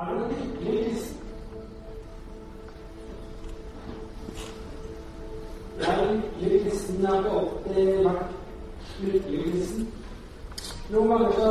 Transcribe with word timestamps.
Er 0.00 0.04
du 0.14 0.14
virkelig 0.14 0.84
kristen? 0.84 1.16
Jeg 5.78 6.04
er 6.04 6.12
lykkelig 6.12 6.62
kristen. 6.62 7.00
Jeg 7.02 7.10
har 7.10 7.18
ikke 7.18 7.30
alltid 7.30 8.04
vært 8.04 8.26
lykkelig 9.00 9.52
kristen. 9.52 9.88
Noen 10.90 11.08
ganger 11.08 11.32
så 11.32 11.48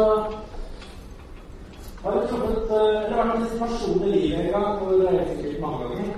har 2.04 2.20
jeg 2.20 2.30
truffet 2.30 2.72
eh, 2.78 3.02
Det 3.08 3.16
har 3.16 3.24
vært 3.24 3.36
en 3.38 3.50
situasjon 3.50 4.04
i 4.04 4.12
livet 4.12 4.40
en 4.40 4.52
gang, 4.52 4.82
og 4.82 4.94
det 5.00 5.10
er 5.10 5.36
sikkert 5.36 5.62
mange 5.62 5.80
ganger, 5.88 6.14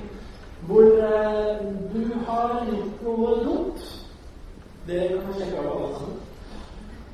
hvor 0.68 0.84
eh, 0.84 1.66
du 1.94 2.04
har 2.28 2.66
gjort 2.68 3.04
noe 3.08 3.44
dumt. 3.46 3.80
Det 4.88 5.00
kan 5.08 5.32
jeg 5.32 5.46
sjekke 5.46 5.64
av 5.64 5.72
alle. 5.78 6.12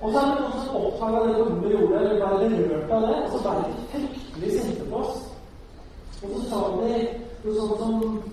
Og 0.01 0.11
så 0.11 0.19
er 0.19 0.25
det 0.25 0.41
noen 0.41 0.65
som 0.65 0.75
oppdaga 0.87 1.27
det 1.27 1.37
dumme 1.37 1.61
vi 1.67 1.75
gjorde, 1.75 1.99
eller 1.99 2.15
ble 2.17 2.49
berørt 2.57 2.97
av 2.97 3.07
det, 3.07 3.15
og 3.23 3.37
så 3.37 3.43
ble 3.45 3.53
de 3.61 3.91
fryktelig 3.93 4.51
sinte. 4.57 4.72
Og 6.23 6.29
så 6.33 6.49
sa 6.49 6.59
de 6.79 7.07
noe 7.43 7.55
sånt 7.55 7.79
som 7.79 8.23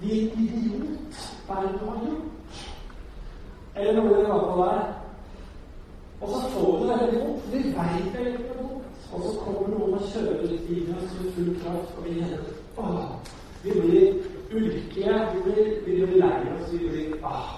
«Vi 0.00 0.20
idiot, 0.26 1.18
er 1.48 1.60
det 1.62 1.80
du 1.80 1.84
har 1.86 2.00
gjort? 2.04 2.62
Eller 3.76 3.92
noe 3.96 4.10
i 4.10 4.16
den 4.16 4.26
fall 4.26 4.62
der. 4.62 4.80
Og 6.20 6.28
så 6.28 6.40
får 6.52 6.78
du 6.78 6.88
det 6.88 6.98
veldig 7.00 7.20
vondt. 7.20 7.46
Vi 7.52 7.58
veit 7.76 8.08
det 8.12 8.24
veldig 8.24 8.56
vondt. 8.58 8.82
Og 9.12 9.22
så 9.22 9.34
kommer 9.44 9.68
noen 9.72 9.94
og 9.98 10.08
kjører 10.12 10.42
litt 10.50 10.70
i 10.74 10.80
oss 10.96 11.12
med 11.20 11.30
full 11.36 11.52
kraft, 11.62 11.92
og 11.98 12.04
vi 12.04 12.24
åh, 12.76 13.04
Vi 13.62 13.70
blir 13.80 14.14
ulykkelige. 14.52 15.20
Vi 15.34 15.42
blir, 15.44 15.70
vi 15.86 16.06
blir 16.06 16.18
lei 16.20 16.40
oss. 16.56 16.72
Vi 16.72 16.88
blir 16.88 17.14
åh. 17.22 17.54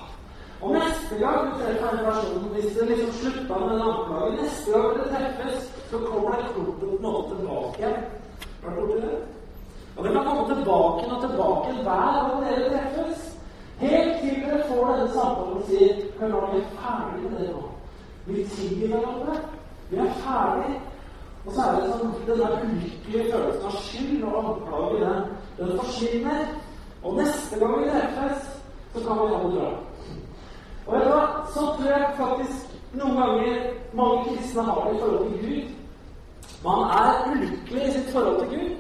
Og 0.61 0.75
neste 0.75 1.19
gang 1.23 1.49
du 1.49 1.59
treffer 1.63 1.91
denne 1.91 2.07
versjonen, 2.11 2.53
hvis 2.55 2.77
det 2.77 2.87
liksom 2.89 3.13
slutta 3.13 3.59
med 3.59 3.69
den 3.73 3.83
anklagen 3.89 4.39
Neste 4.43 4.71
gang 4.73 4.89
dere 4.95 5.09
treffes, 5.15 5.67
så 5.91 5.99
kommer 5.99 6.31
det 6.37 6.53
klokt 6.53 6.81
på 6.81 6.87
en 6.87 7.03
måte 7.03 7.37
tilbake 7.37 7.79
igjen. 7.79 8.01
Har 8.63 8.81
du 8.81 8.97
det? 9.01 9.38
Og 9.99 10.05
det 10.05 10.13
kan 10.13 10.27
komme 10.27 10.55
tilbake 10.55 11.15
og 11.15 11.23
tilbake 11.23 11.73
hver 11.83 12.29
gang 12.29 12.45
dere 12.45 12.69
treffes. 12.71 13.39
Helt 13.79 14.21
til 14.21 14.37
dere 14.43 14.69
får 14.69 14.93
denne 14.93 15.09
samtalen 15.15 15.57
og 15.57 15.65
sier 15.67 16.05
Hør 16.21 16.29
nå, 16.29 16.43
vi 16.53 16.61
er 16.61 16.71
ferdig 16.79 17.31
med 17.31 17.41
det 17.41 17.49
nå. 17.55 17.65
Vi 18.27 18.45
tilgir 18.55 18.95
hverandre. 18.95 19.35
Vi 19.91 19.97
er 19.97 20.15
ferdige. 20.23 20.81
Og 21.47 21.53
så 21.55 21.67
er 21.67 21.77
det 21.81 21.99
sånn 21.99 22.15
den 22.29 22.41
der 22.45 22.57
ulykkelige 22.63 23.27
følelsen 23.33 23.69
av 23.71 23.77
skyld 23.83 24.25
og 24.29 24.39
anklage, 24.45 25.03
den, 25.03 25.29
den 25.59 25.77
forsvinner. 25.83 26.41
Og 27.03 27.15
neste 27.19 27.59
gang 27.59 27.77
vi 27.83 27.93
treffes, 27.93 28.49
så 28.95 29.05
kan 29.05 29.21
vi 29.23 29.29
ha 29.35 29.45
det 29.45 29.53
bra. 29.55 29.71
Og 30.87 30.95
vet 30.95 31.07
du 31.07 31.13
hva? 31.13 31.23
Så 31.55 31.71
tror 31.77 31.91
jeg 31.91 32.13
faktisk 32.19 32.77
noen 32.99 33.17
ganger 33.19 33.65
mange 33.99 34.29
kristne 34.29 34.63
har 34.63 34.85
det 34.85 34.95
i 34.97 35.01
forhold 35.01 35.33
til 35.33 35.41
Gud. 35.47 35.75
Man 36.65 36.85
er 37.01 37.25
ulykkelig 37.33 37.89
i 37.89 37.97
sitt 37.97 38.13
forhold 38.13 38.39
til 38.41 38.59
Gud. 38.59 38.77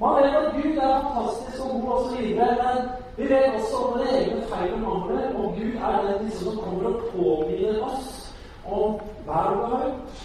Man 0.00 0.16
vet 0.16 0.36
at 0.36 0.52
Gud 0.54 0.76
er 0.76 1.00
fantastisk 1.00 1.64
og 1.64 1.80
god 1.80 1.92
osv., 1.92 2.20
men 2.20 2.88
vi 3.16 3.28
vet 3.28 3.54
også 3.54 3.76
om 3.76 3.92
våre 3.92 4.08
egne 4.18 4.42
feil 4.50 4.72
og 4.74 4.80
mangler, 4.80 5.36
og 5.36 5.54
Gud 5.56 5.76
er 5.88 6.18
den 6.18 6.30
som 6.30 6.56
kommer 6.56 6.88
og 6.90 7.04
påminner 7.12 7.78
oss 7.86 8.34
om 8.64 8.98
hva 9.24 9.44
du 9.48 9.62
gjort. 9.62 10.24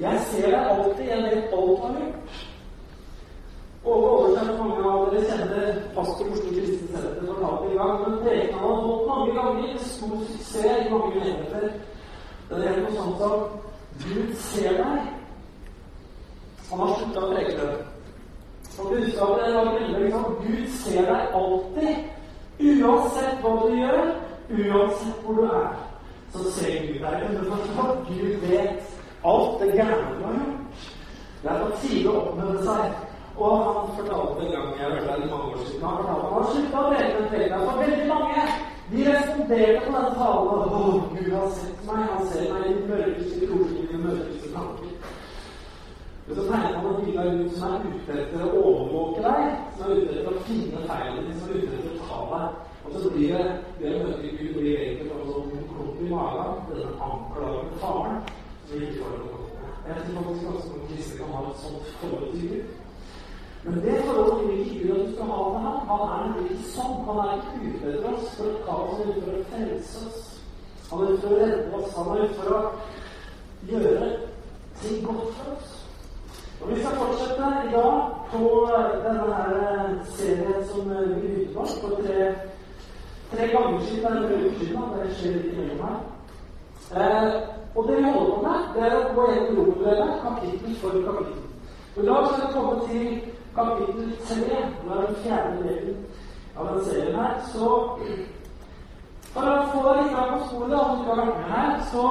Jeg 0.00 0.20
ser 0.30 0.46
deg 0.50 0.70
alltid, 0.70 1.04
jeg 1.04 1.22
vet 1.22 1.52
alt 1.58 1.82
har 1.82 1.98
gjort. 1.98 2.38
Åge 3.84 4.08
Overkjær, 4.08 4.48
mange 4.58 4.88
av 4.90 5.04
dere 5.12 5.26
kjenner 5.28 5.76
pastor 5.94 6.32
Oslo 6.32 6.54
Kristin 6.54 6.88
Senter, 6.92 7.26
fortalte 7.26 7.68
i 7.72 7.76
gang, 7.76 8.00
men 8.02 8.16
prekenen 8.22 8.58
han 8.58 8.66
har 8.70 8.82
holdt 8.86 9.06
mange 9.08 9.36
ganger 9.36 9.84
stor 9.90 10.16
suksess 10.30 10.86
i 10.86 10.90
mange 10.94 11.12
menigheter. 11.14 11.68
Det 12.48 12.64
er 12.64 12.80
noe 12.80 12.96
sånt 12.96 13.22
som 13.22 13.36
Gud 14.06 14.34
ser 14.48 14.80
deg. 14.80 15.14
Han 16.70 16.82
har 16.84 16.96
slutta 16.96 17.24
å 17.24 17.30
preke 17.34 17.60
det. 17.60 17.97
Og 18.80 18.94
det 18.96 19.54
var 19.54 19.72
veldig 19.72 20.02
liksom 20.02 20.24
Gud 20.46 20.70
ser 20.70 21.02
deg 21.10 21.34
alltid. 21.40 21.96
Uansett 22.58 23.42
hva 23.42 23.50
du 23.62 23.74
gjør, 23.74 24.06
uansett 24.50 25.24
hvor 25.24 25.34
du 25.38 25.42
er, 25.46 25.74
så 26.32 26.50
ser 26.50 26.86
Gud 26.86 27.02
deg. 27.02 27.26
Forstår, 27.50 27.92
Gud 28.08 28.46
vet 28.46 28.96
alt 29.24 29.60
det 29.60 29.74
gærne 29.74 30.14
du 30.14 30.24
har 30.24 30.38
gjort. 30.38 30.86
Det 31.42 31.50
er 31.50 31.60
på 31.62 31.76
tide 31.82 32.10
å 32.10 32.22
oppmøte 32.22 32.64
seg. 32.66 33.04
Og 33.38 33.52
han 33.64 33.92
fortalte 33.96 34.46
en 34.46 34.52
gang 34.52 34.70
jeg 34.80 34.90
hørte 34.90 35.20
det 35.22 35.30
mange 35.30 35.52
år 35.52 35.66
siden 35.66 35.84
Han 35.86 35.96
fortalte 35.96 36.26
at 36.26 36.32
han 36.34 36.48
slutta 36.52 36.80
å 36.80 36.88
preke 36.90 37.12
den 37.18 37.28
preken. 37.32 37.60
For 37.66 37.82
veldig 37.84 38.08
mange 38.08 38.46
de 38.90 39.04
responderte 39.06 39.84
på 39.84 39.92
den 39.94 40.16
talen. 40.18 40.72
Å, 40.78 40.96
Gud 41.14 41.30
har 41.36 41.52
sett 41.60 41.84
meg. 41.86 42.02
Han 42.14 42.26
ser 42.32 42.50
meg 42.54 42.66
i 42.72 42.76
mørkeste 42.90 43.50
kroker, 43.52 43.84
i 43.94 44.02
mørkeste 44.06 44.54
tanker. 44.56 44.97
Men 46.28 46.36
så 46.36 46.42
tegner 46.42 46.82
man 46.82 46.94
et 46.94 47.04
bilde 47.04 47.20
av 47.20 47.36
Gud 47.36 47.52
som 47.56 47.70
er 47.72 47.84
ute 47.88 48.16
etter 48.22 48.42
å 48.44 48.48
overvåke 48.60 49.22
deg, 49.24 49.44
som 49.78 49.84
er 49.86 50.00
ute 50.02 50.16
etter 50.18 50.34
å 50.34 50.42
finne 50.48 50.82
feilene 50.90 51.22
dine, 51.22 51.36
som 51.38 51.48
er 51.48 51.62
ute 51.62 51.78
etter 51.78 51.94
å 51.94 52.08
ta 52.10 52.18
deg. 52.32 52.58
Og 52.84 52.98
så 53.02 53.12
blir 53.14 53.32
det 53.32 53.46
det 53.78 53.94
å 53.94 54.02
møte 54.02 54.32
Gud 54.40 54.58
blir 54.58 54.74
egentlig 54.74 55.06
bare 55.12 55.30
sånn 55.30 55.70
klump 55.70 56.02
i 56.04 56.10
magen, 56.12 56.60
denne 56.68 56.90
anklagende 57.08 57.80
faren 57.80 58.20
som 58.68 58.84
ikke 58.84 58.98
får 58.98 59.16
noe 59.16 59.30
godt 59.32 59.56
med. 59.62 59.72
Jeg 59.88 60.04
tror 60.04 60.28
faktisk 60.28 60.50
ganske 60.50 60.74
mange 60.74 60.90
kristne 60.90 61.18
kan 61.22 61.32
ha 61.32 61.42
et 61.48 61.64
sånt 61.64 61.90
forhold 62.02 62.30
til 62.34 62.52
Gud. 62.52 62.76
Men 63.64 63.80
det 63.86 63.96
forholdet 64.04 64.44
vil 64.48 64.60
ikke 64.66 64.82
Gud 64.82 64.92
at 64.98 65.06
du 65.06 65.14
skal 65.14 65.32
ha 65.32 65.40
med 65.54 65.60
ham. 65.60 65.80
Han 65.88 66.04
er 66.12 66.28
en 66.28 66.44
ikke 66.44 66.70
sånn. 66.74 67.00
Han 67.08 67.22
er 67.24 67.32
ikke 67.38 67.64
ute 67.64 67.94
etter 67.94 68.12
oss 68.12 68.36
for 68.36 68.52
å 68.52 68.62
ta 68.68 68.76
oss, 68.84 69.00
ute 69.08 69.24
for 69.24 69.40
å 69.40 69.42
frelse 69.54 70.04
oss. 70.10 70.28
Han 70.90 71.02
er 71.06 71.16
ute 71.16 71.24
for 71.24 71.32
å 71.32 71.40
redde 71.42 71.80
oss. 71.80 71.96
Han 71.96 72.12
er 72.12 72.24
ute 72.24 72.38
for 72.42 72.54
å 72.58 72.62
gjøre 73.72 74.12
ting 74.82 75.04
godt 75.08 75.36
for 75.40 75.56
oss. 75.56 75.77
Og 76.60 76.70
Vi 76.70 76.80
skal 76.80 76.96
fortsette 76.96 77.48
i 77.68 77.72
dag 77.72 78.00
på 78.32 78.70
denne 79.04 79.34
her 79.34 79.98
serien 80.04 80.64
som 80.70 80.90
vi 80.90 81.14
begynte 81.14 81.54
på 81.54 81.66
for 81.80 82.02
tre, 82.02 82.34
tre 83.32 83.46
ganger 83.48 83.80
siden. 83.80 84.06
Eller 84.06 84.28
uker 84.28 84.58
siden. 84.58 84.82
Det 84.94 85.14
skjer 85.16 85.32
litt 85.36 85.52
imellom 85.52 85.84
her. 85.86 85.98
Eh, 86.96 87.32
og 87.76 87.88
det 87.88 87.96
vi 87.96 88.10
holder 88.10 88.34
på 88.34 88.42
med, 88.42 88.58
det 88.74 88.82
er 88.86 88.96
å 88.98 89.14
gå 89.14 89.26
gjennom 89.30 89.58
romerbrevet 89.58 90.22
kapittel 90.24 90.76
for 90.82 90.90
kapittel. 91.06 91.42
Og 91.96 92.04
I 92.04 92.06
skal 92.26 92.40
vi 92.42 92.52
komme 92.52 92.74
til 92.88 93.20
kapittel 93.54 94.12
tre. 94.26 94.62
Det 94.84 94.92
er 94.96 95.06
den 95.06 95.20
fjerde 95.22 95.62
delen 95.62 96.06
av 96.56 96.72
den 96.72 96.84
serien 96.84 97.20
her. 97.20 97.34
Så 97.52 97.68
for 99.32 99.46
å 99.46 99.66
få 99.72 99.82
deg 99.86 100.02
litt 100.02 100.16
på 100.16 100.46
sporet, 100.48 100.78
om 100.78 100.96
du 100.96 101.02
ikke 101.02 101.14
har 101.14 101.20
vært 101.22 101.36
med 101.36 101.52
her, 101.54 101.70
så 101.92 102.04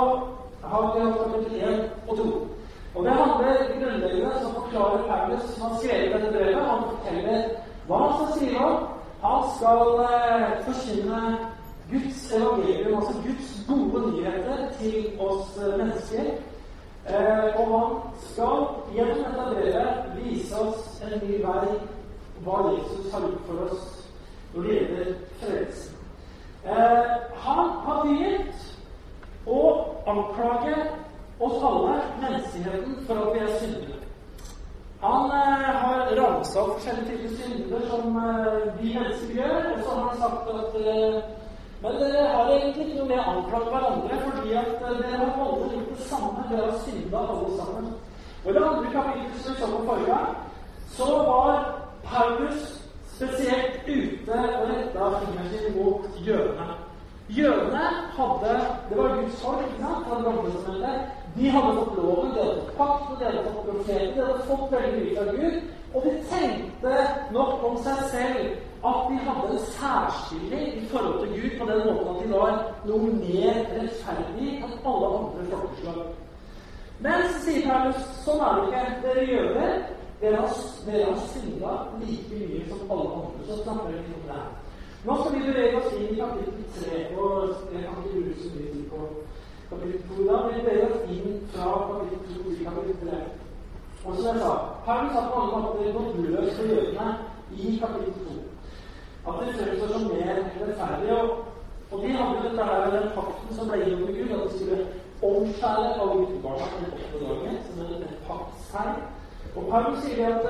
har 0.63 0.93
vi 0.93 1.05
hatt 1.05 1.19
kapittel 1.23 1.59
én 1.67 1.83
og 2.07 2.17
to. 2.17 2.56
Og 2.97 3.05
det 3.05 3.11
handler 3.11 3.79
grunnleggende 3.79 4.39
som 4.41 4.53
forklarer 4.53 5.03
Paulus, 5.07 5.41
som 5.41 5.61
har 5.61 5.77
skrevet 5.77 6.13
dette 6.13 6.31
brevet. 6.31 6.63
Han 6.65 6.83
forteller 6.89 7.43
hva 7.87 7.97
han 7.97 8.13
skal 8.17 8.39
si 8.39 8.55
om. 8.55 8.77
Han 9.21 9.43
skal 9.55 9.83
eh, 10.07 10.65
forkynne 10.65 11.21
Guds 11.91 12.31
evangelium, 12.33 12.97
altså 12.97 13.13
Guds 13.27 13.49
gode 13.67 14.11
nyheter, 14.11 14.57
til 14.79 15.19
oss 15.19 15.57
eh, 15.57 15.77
mennesker. 15.77 16.25
Eh, 17.09 17.59
og 17.59 17.65
han 17.79 17.93
skal 18.31 18.65
gjennom 18.95 19.37
dette 19.37 19.45
brevet 19.53 20.17
vise 20.17 20.59
oss 20.59 21.03
en 21.05 21.21
ny 21.27 21.37
vei, 21.45 21.77
hva 22.43 22.57
Jesus 22.73 23.13
har 23.13 23.21
gjort 23.27 23.45
for 23.47 23.67
oss 23.69 23.85
når 24.53 24.61
det 24.63 24.73
gjelder 24.73 25.13
frelsen. 25.39 25.95
Eh, 26.65 27.13
han 27.45 27.69
har 27.85 28.01
begynt 28.03 28.65
å 29.47 29.61
anklage 30.07 30.75
oss 31.39 31.63
alle, 31.69 31.95
menneskeheten, 32.21 32.99
for 33.07 33.15
at 33.23 33.33
vi 33.33 33.39
er 33.39 33.59
syndere. 33.59 33.97
Han 35.01 35.31
eh, 35.39 35.73
har 35.81 36.13
ramsa 36.19 36.61
opp 36.61 36.77
forskjellige 36.77 37.09
typer 37.09 37.35
synder 37.41 37.89
som 37.89 38.15
eh, 38.21 38.61
vi 38.79 38.93
mennesker 38.97 39.35
gjør, 39.39 39.59
og 39.73 39.83
så 39.83 39.89
har 39.97 40.07
han 40.07 40.21
sagt 40.23 40.49
at 40.55 40.79
eh, 40.81 41.19
men 41.81 41.93
dere 42.01 42.27
har 42.27 42.47
egentlig 42.49 42.85
ikke 42.87 42.99
noe 42.99 43.09
med 43.11 43.19
å 43.21 43.33
anklage 43.35 43.69
hverandre, 43.73 44.15
fordi 44.23 44.55
at 44.57 44.79
eh, 44.81 44.95
dere 45.01 45.19
har 45.19 45.35
alle 45.43 45.67
gjort 45.73 45.91
det 45.91 46.07
samme. 46.09 46.45
Dere 46.49 46.63
har 46.65 46.79
synda 46.85 47.21
alle 47.33 47.51
sammen. 47.59 47.91
Og 48.43 48.49
I 48.49 48.55
det 48.55 48.63
andre 48.69 48.93
kapittelet 48.95 49.43
som 49.43 49.53
vi 49.53 49.61
så 49.61 49.69
på 49.73 49.83
forrige 49.85 50.07
gang, 50.07 50.33
så 50.97 51.07
var 51.27 51.53
Paulus 52.07 52.65
spesielt 53.13 53.85
ute 53.85 54.39
og 54.57 54.65
retta 54.71 55.11
fingeren 55.19 55.49
sin 55.53 55.77
mot 55.77 56.19
jødene. 56.25 56.67
Jødene 57.29 57.85
hadde 58.17 58.51
Det 58.89 58.97
var 58.97 59.15
Guds 59.15 59.41
folk 59.43 59.65
ikke 59.67 59.79
sant, 59.83 60.05
de 61.37 61.49
hadde 61.49 61.73
fått 61.75 61.97
loven, 61.97 62.31
de 62.33 62.39
hadde 62.39 62.61
fått 62.61 62.77
pakt, 62.77 63.19
de 63.19 63.25
hadde 63.25 63.43
fått 63.43 63.65
profeten, 63.65 64.13
de 64.15 64.21
hadde 64.25 64.45
fått 64.47 64.71
veldig 64.71 65.01
mye 65.01 65.15
fra 65.17 65.25
Gud. 65.35 65.57
Og 65.93 66.03
de 66.03 66.13
tenkte 66.31 66.95
nok 67.31 67.63
om 67.63 67.75
seg 67.85 67.99
selv 68.11 68.87
at 68.89 69.09
de 69.09 69.19
hadde 69.27 69.51
en 69.51 69.67
særstilling 69.73 70.73
i 70.81 70.85
forhold 70.91 71.19
til 71.19 71.41
Gud 71.41 71.59
på 71.59 71.67
den 71.69 71.83
måten 71.85 72.09
at 72.09 72.23
de 72.23 72.31
var 72.33 72.57
noe 72.89 73.11
mer 73.19 73.61
rettferdig 73.75 74.49
enn 74.55 74.73
alle 74.85 75.11
andre 75.19 75.45
folkeslag. 75.51 76.01
Men 77.05 77.27
så 77.29 77.39
sier 77.45 77.69
Paulus 77.69 78.11
sånn 78.25 78.41
er 78.41 78.59
det 78.59 78.67
ikke. 78.67 78.83
Dere 79.05 79.25
jøder, 79.31 79.73
dere 80.21 80.41
har, 80.41 80.59
dere 80.87 81.09
har 81.11 81.23
synda 81.33 81.73
like 82.01 82.41
mye 82.41 82.63
som 82.71 82.93
alle 82.95 83.09
andre. 83.19 83.47
Så 83.49 83.59
snakker 83.61 83.91
vi 83.91 84.01
ikke 84.01 84.19
om 84.21 84.29
det. 84.31 84.43
Nå 85.05 85.21
skal 85.21 85.37
vi 85.37 85.45
bevege 85.51 85.81
oss 85.83 85.93
inn 85.93 86.09
i 86.09 86.19
kapittel 86.19 86.65
3 86.81 87.03
og 87.21 87.57
kapittel 87.69 88.31
7 88.41 89.26
kapittel 89.69 90.01
2 90.17 90.27
da. 90.29 90.37
blir 90.47 90.61
det 90.67 90.75
oss 90.87 90.99
inn 91.15 91.39
fra 91.53 91.71
kapittel 91.89 92.43
2 92.43 92.55
til 92.55 92.65
kapittel 92.65 93.09
3. 93.09 93.17
Og 94.05 94.15
som 94.15 94.25
jeg 94.25 94.41
sa, 94.43 94.51
Paulus 94.85 95.11
har 95.15 95.25
på 95.29 95.39
mange 95.39 95.61
måter 95.63 95.91
gått 95.97 96.19
løs 96.25 96.53
på 96.57 96.67
jødene 96.71 97.07
i 97.51 97.79
kapittel 97.81 98.13
2. 98.27 98.35
At 99.27 99.33
de 99.39 99.53
fremstår 99.57 99.93
som 99.93 100.07
mer 100.11 100.35
rettferdige. 100.59 101.17
Og, 101.23 101.29
og 101.91 102.03
de 102.03 102.13
hadde 102.19 102.43
dette 102.45 102.63
her 102.69 102.89
den 102.95 103.09
pakten 103.17 103.55
som 103.57 103.69
ble 103.69 103.83
gitt 103.83 103.99
med 103.99 104.15
Gud, 104.17 104.31
at 104.37 104.43
de 104.45 104.59
skulle 104.59 104.79
omskjære 105.29 105.93
alle 106.01 106.15
guttebarna 106.19 106.65
den 106.73 106.91
åtte 106.97 107.17
dagen, 107.25 107.57
som 107.67 107.79
en, 107.85 107.93
en 107.93 108.15
her. 108.73 108.91
Og 109.55 109.63
Paulus 109.71 110.03
sier 110.03 110.35
at 110.35 110.47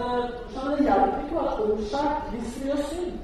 skjønner, 0.51 0.75
det 0.75 0.87
hjelper 0.87 1.19
ikke 1.23 1.37
å 1.37 1.43
være 1.43 1.67
omskjært 1.71 2.31
hvis 2.33 2.55
vi 2.55 2.69
gjør 2.69 2.81
synd. 2.91 3.19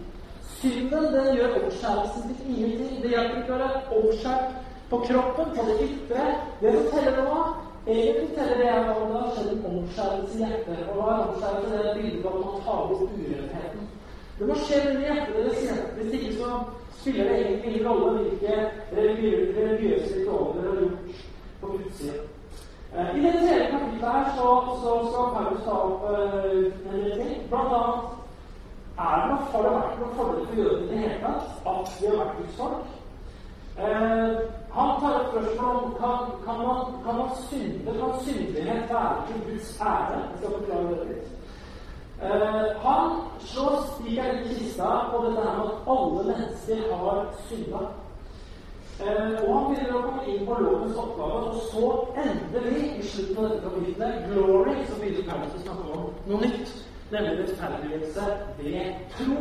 Synden 0.57 1.07
den 1.15 1.31
gjør 1.37 1.57
omskjærelsen 1.61 2.29
til 2.29 2.53
ingenting. 2.53 3.01
Det 3.03 3.09
hjelper 3.15 3.41
ikke 3.41 3.55
å 3.55 3.63
være 3.63 3.81
omskjært 3.99 4.61
på 4.93 4.99
kroppen, 5.07 5.45
på 5.55 5.61
det 5.67 5.77
ytre. 5.87 6.23
Det 6.61 6.73
som 6.73 6.85
teller 6.93 7.23
nå, 7.25 7.39
egentlig 7.87 8.29
teller 8.35 8.57
det 8.61 8.69
at 8.69 8.85
det 8.85 9.15
har 9.15 9.31
skjedd 9.33 9.49
en 9.53 9.65
omskjærelse 9.71 10.37
i 10.37 10.43
hjertet. 10.43 10.83
Og 10.89 10.99
hva 10.99 11.07
er 11.13 11.23
omskjærelse? 11.27 11.71
Det 11.71 11.79
er 11.79 11.89
et 11.89 11.97
bilde 12.01 12.21
på 12.21 12.29
at 12.29 12.45
man 12.45 12.61
tar 12.65 12.85
bort 12.89 13.17
urenheten. 13.17 13.89
Det 14.39 14.47
må 14.49 14.59
skje 14.61 14.81
under 14.89 15.01
hjertet 15.07 15.35
deres. 15.39 15.59
Hvis 15.97 16.13
ikke 16.19 16.35
så 16.37 16.51
spiller 16.99 17.23
det 17.29 17.39
egentlig 17.39 17.73
ingen 17.73 17.87
rolle 17.87 18.13
hvilke 18.19 18.53
religiøse 18.97 20.15
ritualer 20.15 20.61
dere 20.61 20.69
har 20.69 20.81
gjort 20.81 21.25
på 21.61 21.67
utsida. 21.79 22.23
I 23.17 23.19
det 23.25 23.33
tredje 23.33 23.69
kapitlet 23.71 24.11
her 24.11 24.25
så, 24.37 24.47
så 24.81 24.91
skal 25.09 25.31
Paulus 25.35 25.63
ta 25.65 25.77
opp 25.85 26.03
uh, 26.09 26.93
en 26.93 26.99
del 26.99 27.15
ting. 27.21 27.37
Blant 27.49 27.73
annet 27.77 28.11
er 29.05 29.15
det 29.21 29.29
noe 29.31 29.47
for, 29.51 29.69
vært 29.75 29.95
noe 30.01 30.17
fordel 30.17 30.43
for 30.49 30.59
jødene 30.61 30.83
i 30.83 30.91
det 30.91 30.99
hele 31.01 31.15
tatt 31.23 31.71
at 31.71 31.95
de 31.97 32.11
har 32.11 32.19
vært 32.19 32.35
Guds 32.37 32.59
Uh, 33.73 34.37
han 34.73 35.01
tar 35.01 35.15
opp 35.19 35.29
spørsmål 35.31 35.75
om 35.83 35.93
kan, 36.01 36.17
kan, 36.45 36.57
man, 36.67 36.79
kan 37.05 37.15
man 37.17 37.29
synde, 37.49 37.93
kan 37.99 38.19
syndighet 38.25 38.89
være 38.89 39.23
til 39.27 39.41
Guds 39.47 39.79
ære? 39.81 40.19
Skal 40.37 40.51
det 40.67 41.07
litt. 41.07 41.33
Eh, 42.23 42.81
han 42.81 43.11
slår 43.39 43.83
spikeren 43.91 44.37
i 44.45 44.55
kista 44.55 44.89
på 45.11 45.25
dette 45.25 45.41
her 45.41 45.57
med 45.57 45.65
at 45.65 45.89
alle 45.95 46.23
mennesker 46.29 46.95
har 46.95 47.25
synda. 47.49 47.81
Eh, 49.03 49.33
og 49.43 49.49
han 49.55 49.65
begynner 49.69 49.97
å 49.97 50.03
komme 50.05 50.25
inn 50.31 50.45
på 50.47 50.59
lovens 50.63 50.99
oppgave, 51.03 51.41
og 51.49 51.61
så 51.71 51.89
endelig, 52.23 52.83
i 52.99 53.07
slutten 53.11 53.43
av 53.43 53.49
dette 53.49 53.63
kapitlet, 53.67 54.25
glory, 54.31 54.75
som 54.87 55.01
begynner 55.01 55.29
Paulus 55.29 55.57
å 55.59 55.63
snakke 55.65 55.97
om 55.97 56.09
noe 56.29 56.41
nytt 56.45 56.75
nemlig 57.13 57.39
rettferdiggjørelse 57.41 58.25
ved 58.57 58.93
tro. 59.17 59.39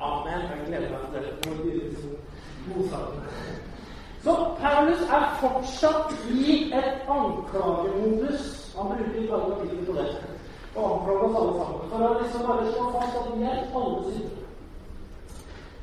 Amen. 0.00 0.50
Jeg 0.50 0.66
gleder 0.66 0.90
meg 0.94 1.00
til 1.12 1.22
det. 1.22 2.27
Så 4.24 4.34
Paulus 4.60 5.02
er 5.18 5.38
fortsatt 5.40 6.14
i 6.30 6.72
et 6.74 7.06
anklagemodus. 7.08 8.42
Han 8.76 8.86
bruker 8.90 9.22
ikke 9.22 9.34
alle 9.34 9.54
kapitler 9.54 9.86
på 9.86 9.92
det. 10.00 10.08
Og 10.76 10.84
anklager 10.92 11.22
oss 11.28 11.38
alle 11.40 11.54
sammen. 11.60 11.88
For 11.90 12.06
å 12.08 12.18
liksom 12.22 12.46
bare 12.46 12.72
slå 12.72 12.90
fast 12.96 13.18
at 13.20 13.30
vi 13.36 13.46
er 13.46 13.62
alle 13.80 14.12
syndere. 14.12 14.44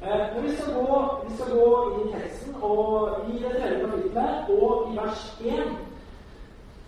Eh, 0.05 0.43
vi 0.43 0.55
skal, 0.55 0.73
gå, 0.73 0.97
vi 1.27 1.35
skal 1.35 1.51
gå 1.57 1.69
inn 1.85 2.09
i 2.09 2.11
teksten, 2.13 2.55
og 2.61 3.29
i 3.31 3.39
det 3.41 3.55
tredje 3.55 3.79
kapitlet 3.85 4.49
og 4.59 4.91
i 4.91 4.97
vers 4.99 5.23
1 5.41 5.71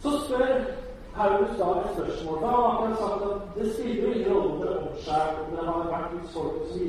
så 0.03 0.11
spør 0.25 0.51
Paulus 1.15 1.55
da 1.57 1.69
et 1.79 1.89
spørsmål. 1.95 2.38
Da 2.41 2.47
har 2.47 2.85
han 2.85 2.95
sagt 3.00 3.23
at 3.29 3.55
det 3.55 3.73
spiller 3.73 4.03
jo 4.03 4.11
ingen 4.13 4.33
rolle 4.33 4.51
om 4.51 4.59
dere 4.61 4.77
omskjærer, 4.83 5.39
om 5.41 5.55
dere 5.55 5.71
har 5.71 5.89
vært 5.93 6.11
Guds 6.11 6.33
folk 6.33 6.53
osv. 6.61 6.83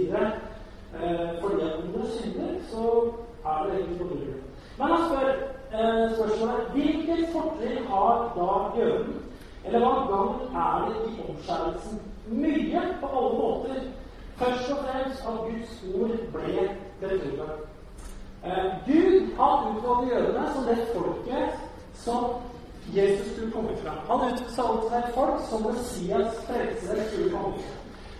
Eh, 0.95 1.41
fordi 1.41 1.63
at 1.63 1.77
om 1.83 1.93
dere 1.93 2.11
synder, 2.17 2.53
så 2.71 3.13
er 3.51 3.65
det 3.65 3.75
egentlig 3.75 3.99
forbudt. 3.99 4.43
Men 4.79 4.87
han 4.87 5.01
spør 5.09 5.29
eh, 5.77 6.05
spørsmålet 6.15 6.71
hvilket 6.75 7.29
fortrinn 7.33 7.87
har 7.87 8.15
da 8.37 8.81
jøden? 8.81 9.15
Eller 9.65 9.79
hva 9.79 9.93
gang 10.11 10.31
er 10.65 10.75
det 10.89 10.97
i 11.11 11.21
omskjærelsen? 11.29 12.01
Mye 12.29 12.83
på 13.01 13.07
alle 13.17 13.33
måter. 13.39 13.81
Først 14.37 14.71
og 14.71 14.79
fremst 14.85 15.21
at 15.29 15.35
Guds 15.47 15.73
ord 15.95 16.19
ble 16.33 16.69
betrodd. 17.01 17.59
Eh, 18.45 18.67
Gud 18.87 19.37
har 19.39 19.55
utvalgt 19.71 20.11
jødene 20.13 20.45
som 20.55 20.65
det 20.65 20.79
folket 20.95 21.49
som 21.95 22.25
Jesus 22.95 23.33
skulle 23.33 23.53
komme 23.53 23.77
fra. 23.83 23.93
Han 24.09 24.33
utsatte 24.33 24.89
seg 24.91 25.13
folk 25.15 25.41
som 25.51 25.67
Messias 25.67 26.41
frelsere 26.47 27.05
skulle 27.11 27.31
komme. 27.31 27.55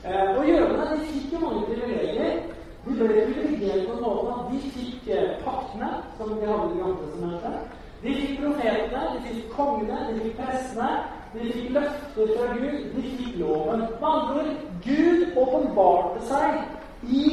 Eh, 0.05 0.39
og 0.39 0.49
jødene 0.49 0.91
de 0.91 1.07
fikk 1.07 1.33
jo 1.33 1.39
mange 1.47 1.67
privilegier. 1.67 2.43
De 2.89 2.95
ble 2.97 3.25
privilegert 3.29 3.87
på 3.87 3.97
en 3.97 4.01
måte 4.01 4.35
at 4.35 4.47
de 4.53 4.59
fikk 4.73 5.09
eh, 5.13 5.35
paktene, 5.45 5.91
som 6.17 6.31
de 6.33 6.47
hadde 6.49 6.79
i 6.79 6.83
andre 6.87 7.11
som 7.13 7.35
testamentet. 7.35 7.77
De 8.03 8.15
fikk 8.15 8.41
profetene, 8.41 9.03
de 9.13 9.23
fikk 9.27 9.51
kongene, 9.53 9.99
de 10.09 10.21
fikk 10.23 10.39
prestene. 10.41 10.91
De 11.35 11.51
fikk 11.53 11.71
løfter 11.77 12.31
fra 12.33 12.47
Gud, 12.57 12.85
de 12.95 13.03
fikk 13.19 13.35
loven. 13.43 13.83
Med 14.01 14.09
andre 14.11 14.43
ord, 14.43 14.63
Gud 14.87 15.41
åpenbarte 15.43 16.23
seg 16.31 17.11
i 17.21 17.25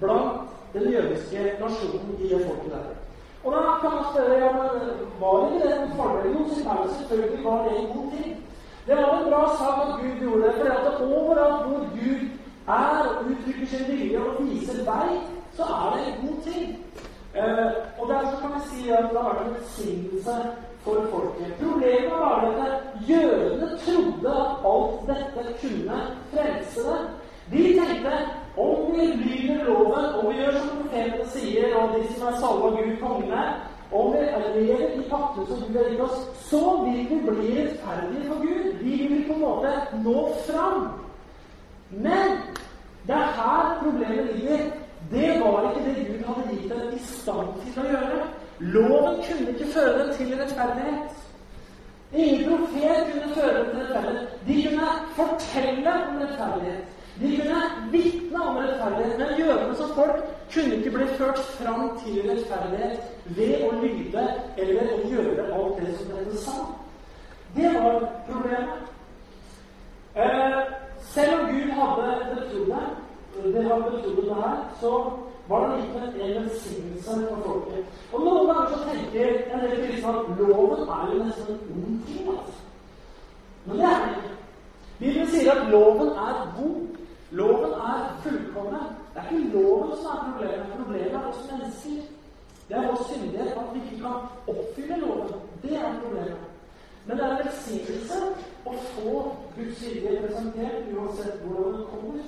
blant 0.00 0.52
den 0.72 0.92
jødiske 0.92 1.48
nasjonen 1.60 2.14
i 2.20 2.28
det 2.30 2.44
folket 2.46 2.70
der. 2.76 2.92
Og 3.42 3.52
da 3.56 3.62
kan 3.80 3.96
man 3.96 4.04
spørre 4.12 4.38
ja, 4.38 4.52
men 4.54 4.68
var 5.20 5.48
ikke 5.48 5.66
det 5.66 5.72
en 5.80 5.96
fordel? 5.96 6.36
Jo, 6.36 6.44
selvfølgelig 6.54 7.44
var 7.44 7.64
det 7.64 7.72
en 7.80 7.90
god 7.96 8.12
ting. 8.14 8.36
Det 8.86 8.96
var 8.96 9.18
en 9.18 9.28
bra 9.30 9.42
sak 9.58 9.82
at 9.86 9.98
Gud 10.02 10.22
gjorde 10.22 10.42
det. 10.46 10.54
For 10.54 10.64
at 10.70 11.02
overalt 11.02 11.66
hvor 11.66 11.82
Gud 11.98 12.22
er 12.80 12.98
og 13.08 13.30
uttrykker 13.30 13.66
sin 13.70 13.86
vilje 13.90 14.20
og 14.24 14.42
viser 14.48 14.84
vei, 14.88 15.08
så 15.56 15.68
er 15.78 15.96
det 15.96 16.02
en 16.08 16.20
god 16.26 16.38
ting. 16.48 16.68
Eh, 17.34 17.70
og 17.98 18.04
derfor 18.12 18.36
kan 18.40 18.54
vi 18.56 18.60
si 18.68 18.90
at 18.90 19.08
det 19.10 19.18
har 19.20 19.28
vært 19.32 19.46
en 19.46 19.54
velsignelse 19.56 20.36
for 20.84 21.06
folket. 21.10 21.54
Problemet 21.62 22.12
var 22.12 22.36
at 22.66 23.08
jødene 23.08 23.68
trodde 23.84 24.30
at 24.44 24.50
alt 24.72 24.96
dette 25.10 25.42
kunne 25.62 25.98
frelse 26.32 26.80
dem. 26.90 27.04
De 27.52 27.62
tenkte 27.80 28.12
om 28.56 28.92
vi 28.92 29.06
lyder 29.06 29.64
loven, 29.64 30.04
om 30.18 30.32
vi 30.32 30.38
gjør 30.40 30.52
som 30.52 30.68
profetene 30.78 31.28
sier, 31.28 31.76
og 31.76 31.94
de 31.94 32.02
som 32.14 32.28
er 32.28 32.40
salva 32.40 32.66
av 32.70 32.76
Gud, 32.76 32.96
kongene 33.00 33.44
Om 33.92 34.12
vi 34.12 34.60
lever 34.60 34.92
i 34.96 35.08
pakten 35.10 35.46
som 35.46 35.64
Gud 35.68 35.76
har 35.76 35.90
gitt 35.90 36.00
oss, 36.00 36.20
så 36.48 36.60
vil 36.84 37.08
vi 37.10 37.18
bli 37.26 37.48
rettferdige 37.58 38.28
for 38.28 38.38
Gud. 38.40 38.78
Vi 38.80 39.06
vil 39.08 39.24
på 39.28 39.34
en 39.34 39.40
måte 39.40 39.72
nå 40.04 40.28
fram. 40.46 40.86
Men 41.92 42.38
det 43.06 43.14
er 43.14 43.32
her 43.36 43.78
problemet 43.82 44.36
ligger. 44.36 44.58
Det 45.10 45.40
var 45.40 45.70
ikke 45.70 45.88
det 45.88 46.06
Gud 46.06 46.24
hadde 46.26 46.56
gitt 46.56 46.70
dem 46.70 46.92
i 46.96 46.98
stand 47.04 47.48
til 47.64 47.82
å 47.82 47.88
gjøre. 47.90 48.22
Loven 48.58 49.18
kunne 49.26 49.52
ikke 49.52 49.72
føre 49.74 49.98
dem 49.98 50.14
til 50.16 50.34
rettferdighet. 50.38 51.18
Ingen 52.12 52.44
profet 52.48 53.12
kunne 53.12 53.34
føre 53.34 53.58
dem 53.58 53.70
til 53.70 53.80
rettferdighet. 53.80 54.28
De 54.46 54.56
kunne 54.68 54.90
fortelle 55.16 55.94
om 56.08 56.20
rettferdighet. 56.22 56.84
De 57.20 57.36
kunne 57.36 57.62
vitne 57.92 58.42
om 58.42 58.56
rettferdighet, 58.56 59.18
men 59.18 59.38
jødene 59.38 59.76
som 59.76 59.90
folk 59.94 60.22
kunne 60.54 60.76
ikke 60.76 60.90
bli 60.90 61.06
ført 61.18 61.42
fram 61.58 61.90
til 62.04 62.22
rettferdighet 62.30 63.00
ved 63.36 63.66
å 63.66 63.72
lyde 63.82 64.24
eller 64.56 64.94
å 64.94 65.02
gjøre 65.10 65.48
alt 65.58 65.82
det 65.82 65.96
som 65.98 66.14
dere 66.14 66.38
sa. 66.46 66.56
Det 67.56 67.74
var 67.74 67.98
problemet. 68.30 68.88
Eh, 70.16 70.62
selv 71.02 71.40
om 71.40 71.46
Gud 71.50 71.70
hadde 71.78 72.08
betrodd 72.30 72.66
det, 72.66 73.64
hadde 73.64 73.90
betrodd 73.90 74.16
det 74.16 74.34
her, 74.34 74.56
så 74.80 74.90
var 75.48 75.68
det 75.68 75.80
likevel 75.80 76.20
en 76.20 76.44
velsignelse 76.44 77.10
for 77.28 77.42
folket. 77.46 77.84
Og 78.12 78.20
noen 78.20 78.46
ganger 78.46 78.66
så 78.70 78.78
tenker 78.90 79.54
en 79.54 79.64
del 79.64 79.74
kristne 79.86 80.12
at 80.12 80.38
loven 80.38 80.82
er 80.96 81.10
jo 81.12 81.24
nesten 81.24 81.54
en 81.54 81.60
ond 81.76 81.98
ting. 82.06 82.28
altså. 82.28 82.60
Men 83.64 83.76
det 83.78 83.84
er 83.84 83.98
det 84.04 84.14
ikke. 84.16 84.34
Bibelen 84.98 85.28
sier 85.28 85.52
at 85.52 85.70
loven 85.70 86.08
er 86.08 86.34
god. 86.58 86.80
Loven 87.30 87.72
er 87.72 87.98
fullkommen. 88.22 88.86
Det 89.14 89.22
er 89.22 89.36
ikke 89.36 89.52
loven 89.56 89.92
som 90.02 90.10
er 90.14 90.24
problemet. 90.30 90.72
Problemet 90.76 91.14
er 91.14 91.28
oss 91.28 91.44
mennesker. 91.50 92.02
Det 92.68 92.76
er 92.76 92.86
vår 92.86 93.04
syndighet 93.08 93.52
at 93.62 93.68
vi 93.74 93.80
ikke 93.84 94.02
kan 94.02 94.16
oppfylle 94.54 94.96
loven. 95.00 95.28
Det 95.62 95.76
er 95.76 96.00
problemet. 96.02 96.51
Men 97.06 97.16
det 97.16 97.24
er 97.24 97.32
en 97.32 97.42
velsignelse 97.44 98.18
å 98.64 98.72
få 98.92 99.14
Guds 99.56 99.80
vilje 99.82 100.20
presentert 100.22 100.92
uansett 100.94 101.40
hvordan 101.42 101.76
den 101.76 101.86
kommer. 101.90 102.22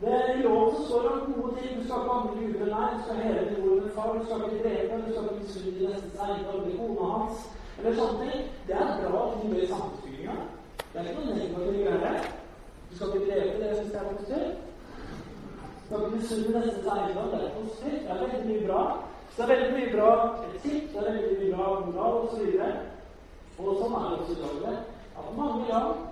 Det, 0.00 0.16
I 0.36 0.42
loven 0.42 0.84
står 0.84 1.02
det 1.02 1.10
om 1.12 1.32
gode 1.32 1.50
ting. 1.56 1.76
Du 1.78 1.84
skal 1.84 2.00
ikke 2.02 2.16
andre 2.16 2.34
guder 2.40 2.70
nei, 2.72 2.88
du 2.94 3.02
skal 3.04 3.20
hele 3.24 3.44
din 3.48 3.62
mor 3.64 3.82
og 3.82 3.92
far, 3.96 4.16
du 4.16 4.24
skal 4.24 4.46
ikke 4.46 4.62
drepe, 4.64 5.00
du 5.04 5.12
skal 5.12 5.28
ikke 5.28 5.42
misunne 5.42 5.74
din 5.78 5.92
nestes 5.92 6.22
eiendom 6.26 6.64
bli 6.64 6.76
kona 6.80 7.10
hans, 7.12 7.46
eller 7.78 7.98
sånne 8.00 8.30
ting. 8.30 8.48
Det 8.68 8.78
er 8.80 8.96
bra 9.02 9.22
ting 9.34 9.52
med 9.52 9.68
samfunnsbygginga. 9.72 10.36
Det 10.92 11.00
er 11.00 11.10
ikke 11.10 11.20
noe 11.20 11.38
negativt 11.38 11.70
å 11.72 11.84
gjøre. 11.84 12.14
Du 12.88 12.96
skal 12.96 13.14
ikke 13.14 13.30
drepe 13.30 13.60
det 13.62 13.70
hvis 13.76 13.92
det 13.92 14.00
er 14.00 14.10
positivt. 14.10 14.58
Du 15.76 15.86
skal 15.86 16.04
ikke 16.04 16.16
misunne 16.16 16.64
neste 16.64 16.98
eiendom. 16.98 17.30
Det 17.32 17.40
er 17.44 17.56
positivt. 17.60 18.02
Det 18.02 18.12
er 18.16 18.22
veldig 18.24 18.44
mye 18.50 18.66
bra. 18.68 18.82
Så 19.30 19.42
det 19.42 19.46
er 19.46 19.56
veldig 19.56 19.72
mye 19.78 19.94
bra 19.96 20.12
etikk, 20.50 20.84
det 20.92 21.00
er 21.00 21.08
veldig 21.12 21.38
mye 21.40 21.56
bra 21.56 21.72
moral 21.86 22.14
osv. 22.24 22.44
Og, 23.58 23.70
sånn 23.80 23.94
er 23.96 24.08
det 24.10 24.18
også 24.20 24.34
i 24.34 24.40
dag. 24.42 24.80
At 25.16 25.36
mange 25.36 25.68
land 25.70 26.02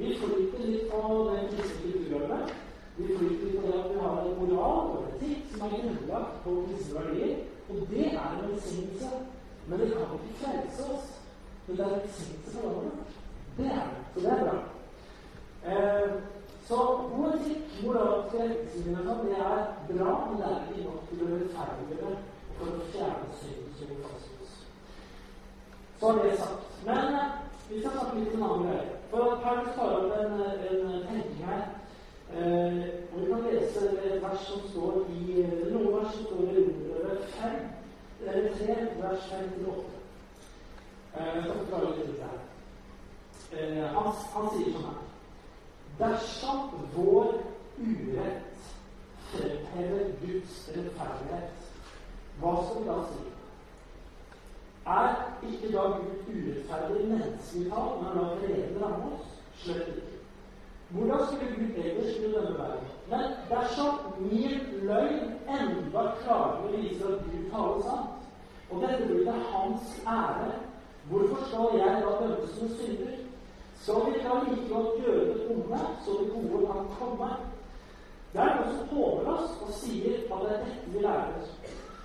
vi 0.00 0.16
flyter 0.20 0.66
litt 0.66 0.90
på 0.92 1.00
den 1.28 1.46
kristne 1.52 1.92
kulturarven. 1.92 2.50
Vi 2.96 3.06
flyter 3.16 3.46
litt 3.46 3.60
på 3.60 3.66
det 3.66 3.78
at 3.78 3.88
vi 3.92 4.02
har 4.02 4.18
en 4.24 4.36
moral 4.40 4.90
og 4.96 5.06
etikk 5.10 5.54
som 5.54 5.64
er 5.66 5.76
grunnlagt 5.76 6.42
på 6.44 6.56
kristne 6.66 6.98
verdier. 6.98 7.38
Og 7.68 7.86
det 7.92 8.06
er 8.10 8.26
en 8.26 8.42
velsignelse. 8.48 9.12
Men 9.66 9.80
det 9.80 9.92
kan 9.94 10.18
ikke 10.18 10.36
frelse 10.42 10.90
oss. 10.96 11.08
Men 11.66 11.76
det 11.76 11.86
er 11.86 11.94
en 11.94 12.04
velsignelse 12.04 12.56
for 12.58 12.68
landet. 12.68 13.16
Det 13.56 13.70
er 13.78 13.88
det. 13.88 14.04
Så 14.14 14.26
det 14.26 14.34
er 14.34 14.44
bra. 14.44 14.58
Eh, 15.70 16.10
så 16.70 16.76
god 17.12 17.32
etikk, 17.34 17.72
moralske 17.84 18.42
retningslinjer 18.44 19.06
sånn, 19.08 19.24
det 19.26 19.38
er 19.42 19.64
bra, 19.88 20.12
men 20.28 20.36
det 20.38 20.50
er 20.50 20.68
ikke 20.68 20.84
nok 20.86 21.08
til 21.08 21.24
å 21.26 21.30
rettferdiggjøre 21.32 22.12
for 22.60 22.76
å 22.76 22.84
fjerne 22.92 23.40
synd 23.40 23.72
som 23.80 23.90
vi 23.90 24.04
oss. 24.06 24.39
Så 26.00 26.12
har 26.12 26.24
det 26.24 26.38
sagt. 26.38 26.84
Men 26.84 27.14
eh, 27.14 27.30
vi 27.68 27.80
skal 27.80 27.90
snakke 27.92 28.18
litt 28.18 28.34
om 28.34 28.42
en 28.42 28.50
annen 28.50 28.68
greie. 28.70 28.96
For 29.10 29.40
Paulus 29.44 29.74
tar 29.76 29.96
opp 29.98 30.12
en, 30.16 30.32
en 30.40 31.02
tenkning 31.08 31.44
her. 31.44 31.66
Eh, 32.32 32.84
og 33.12 33.20
Vi 33.20 33.26
kan 33.32 33.44
lese 33.50 33.90
et 33.90 34.22
vers 34.22 34.46
som 34.46 34.62
står 34.70 35.02
i 35.10 35.44
noen 35.72 35.92
vers 35.96 36.14
som 36.14 36.24
står 36.24 36.40
i 36.40 36.54
Romerbrevet 36.56 37.24
5, 37.34 37.56
eller 38.26 38.48
3, 38.56 38.76
vers 39.02 39.28
5-8. 39.32 39.84
Eh, 41.16 41.26
jeg 41.34 41.42
skal 41.44 41.58
forklare 41.58 41.92
litt 41.98 42.22
her. 42.22 42.40
Eh, 43.52 43.84
han, 43.94 44.12
han 44.34 44.50
sier 44.54 44.74
sånn 44.74 44.88
her 44.88 45.06
Dersom 46.00 46.60
vår 46.94 47.32
urett 47.82 48.70
fremhever 49.32 50.14
Guds 50.22 50.60
rettferdighet, 50.76 51.66
hva 52.40 52.54
skal 52.64 52.78
vi 52.78 52.88
da 52.88 52.96
si? 53.10 53.39
Er 54.90 55.10
ikke 55.48 55.72
da 55.72 55.82
Gud 55.96 56.14
urettferdig 56.34 57.08
menneskelig 57.08 57.66
talt 57.72 57.98
når 58.00 58.08
han 58.08 58.16
lar 58.16 58.30
vreden 58.38 58.82
ramme 58.82 59.10
oss? 59.16 59.28
Slett 59.62 59.88
ikke. 59.88 60.16
Hvordan 60.90 61.20
skulle 61.26 61.50
Gud 61.58 61.76
ellers 61.82 62.14
skru 62.14 62.26
denne 62.32 62.54
verden? 62.58 62.88
Men 63.10 63.24
dersom 63.50 63.94
min 64.18 64.56
løgn 64.88 65.28
enda 65.58 66.02
klarere 66.22 66.72
viser 66.76 67.12
at 67.12 67.22
Gud 67.26 67.44
taler 67.52 67.84
sant, 67.86 68.16
og 68.70 68.82
dette 68.82 69.06
blir 69.06 69.22
til 69.28 69.46
hans 69.52 69.94
ære, 70.16 70.50
hvorfor 71.10 71.46
skal 71.46 71.78
jeg 71.78 72.02
da 72.02 72.16
dømmes 72.22 72.50
som 72.58 72.74
synder? 72.80 73.14
Skal 73.82 74.02
vi 74.06 74.18
da 74.24 74.34
like 74.42 74.74
godt 74.74 75.04
gjøre 75.04 75.24
det 75.28 75.46
onde, 75.50 75.80
så 76.04 76.18
det 76.20 76.32
gode 76.34 76.66
kan 76.66 76.90
komme? 76.98 77.30
Det 78.32 78.40
er 78.40 78.58
noen 78.58 78.76
som 78.76 78.90
håner 78.96 79.32
oss 79.36 79.56
og 79.62 79.72
sier 79.84 80.18
at 80.18 80.42
det 80.42 80.52
er 80.52 80.60
dette 80.66 80.92
vi 80.92 81.06
lærer. 81.06 81.48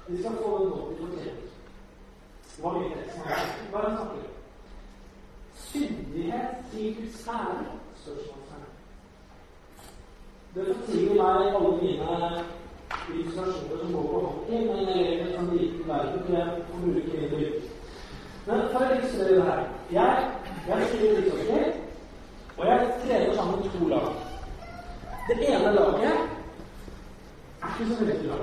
Vi 0.07 0.21
skal 0.21 0.39
få 0.43 0.57
det 0.63 0.71
godt 0.71 0.89
vi 0.99 1.54
det 2.55 3.11
snakke 3.13 3.41
Hva 3.71 3.79
er 3.79 3.89
det 3.89 3.99
om? 3.99 4.07
Syndighet 5.55 6.47
til 6.71 6.95
Guds 6.95 7.27
ære? 7.27 7.65
Spørsmålstegn. 7.95 8.69
Det 10.55 10.65
forteller 10.67 11.15
meg 11.23 11.55
alle 11.55 11.71
mine 11.81 12.43
illustrasjoner 13.09 13.77
som 13.81 13.93
går 13.93 14.01
på 14.11 14.19
hockey, 14.25 14.67
men 14.67 14.77
jeg 14.77 14.85
lever 14.87 15.11
i 15.11 15.21
en 15.21 15.33
sånn 15.35 15.57
liten 15.57 15.87
verden 15.89 16.21
hvor 16.25 16.37
jeg 16.37 16.47
får 16.67 16.85
bruke 16.85 17.29
det 17.31 17.47
ut. 17.47 17.63
Men 18.45 18.67
for 18.71 18.85
å 18.85 18.91
illustrere 18.95 19.35
det 19.35 19.47
her 19.49 19.63
Jeg, 19.91 20.27
jeg 20.67 20.87
spiller 20.89 21.19
ishockey, 21.21 21.63
og 22.57 22.65
jeg 22.65 22.91
trener 23.03 23.35
sammen 23.35 23.69
to 23.75 23.87
lag. 23.87 24.11
Det 25.27 25.39
ene 25.49 25.71
laget 25.75 26.11
er 27.61 27.71
ikke 27.71 27.89
så 27.89 28.03
veldig 28.03 28.29
bra. 28.29 28.37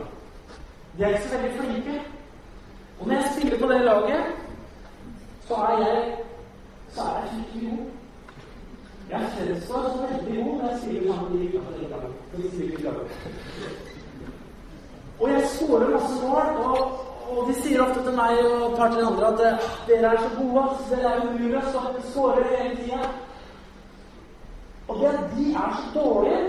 De 0.99 1.04
er 1.04 1.09
ikke 1.09 1.28
så 1.28 1.38
veldig 1.38 1.54
flinke. 1.61 2.12
Og 3.02 3.09
når 3.09 3.14
jeg 3.14 3.30
spiller 3.37 3.59
på 3.59 3.73
det 3.73 3.80
laget, 3.80 4.25
så 5.47 5.54
er 5.54 5.78
jeg 5.78 6.16
så 6.94 7.00
er 7.00 7.14
jeg 7.21 7.28
skikkelig 7.32 7.71
god. 7.71 7.87
Jeg 9.11 9.21
fremstår 9.37 9.88
som 9.88 10.02
veldig 10.02 10.44
god 10.44 10.59
når 10.59 10.68
jeg 10.71 10.78
spiller 10.82 11.14
sammen 11.14 11.32
med 11.32 11.40
de 11.40 11.52
gutta. 11.52 12.90
Og 15.21 15.30
jeg 15.30 15.42
scorer 15.49 15.88
masse 15.90 16.26
mål, 16.26 16.47
og 16.66 17.02
og 17.32 17.49
de 17.49 17.54
sier 17.62 17.80
ofte 17.80 18.02
til 18.04 18.16
meg 18.16 18.38
og 18.44 18.64
et 18.66 18.75
par-tre 18.76 19.04
andre 19.09 19.28
at 19.32 19.42
eh, 19.47 19.68
dere 19.88 20.11
er 20.12 20.18
så 20.21 20.30
gode. 20.37 20.64
Dere 20.90 21.12
er 21.12 21.23
umulige, 21.23 21.62
så 21.73 21.85
dere 21.87 22.02
scorer 22.11 22.50
hele 22.50 22.76
tida. 22.76 22.99
Og 24.88 24.99
det 25.00 25.06
at 25.12 25.25
de 25.37 25.47
er 25.54 25.78
så 25.78 26.00
dårlige, 26.00 26.42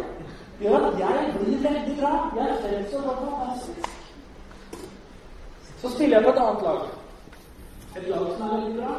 gjør 0.60 0.88
at 0.90 1.00
jeg 1.00 1.34
blir 1.40 1.64
veldig 1.70 1.98
bra. 2.02 2.14
Jeg 2.36 2.58
fremstår 2.66 3.02
som 3.02 3.22
fantastisk. 3.24 3.93
Så 5.84 5.90
spiller 5.90 6.18
jeg 6.18 6.26
på 6.26 6.32
et 6.32 6.38
annet 6.38 6.62
lag. 6.64 6.84
Et 7.98 8.10
lag 8.10 8.28
som 8.36 8.42
er 8.42 8.54
veldig 8.56 8.76
bra. 8.82 8.94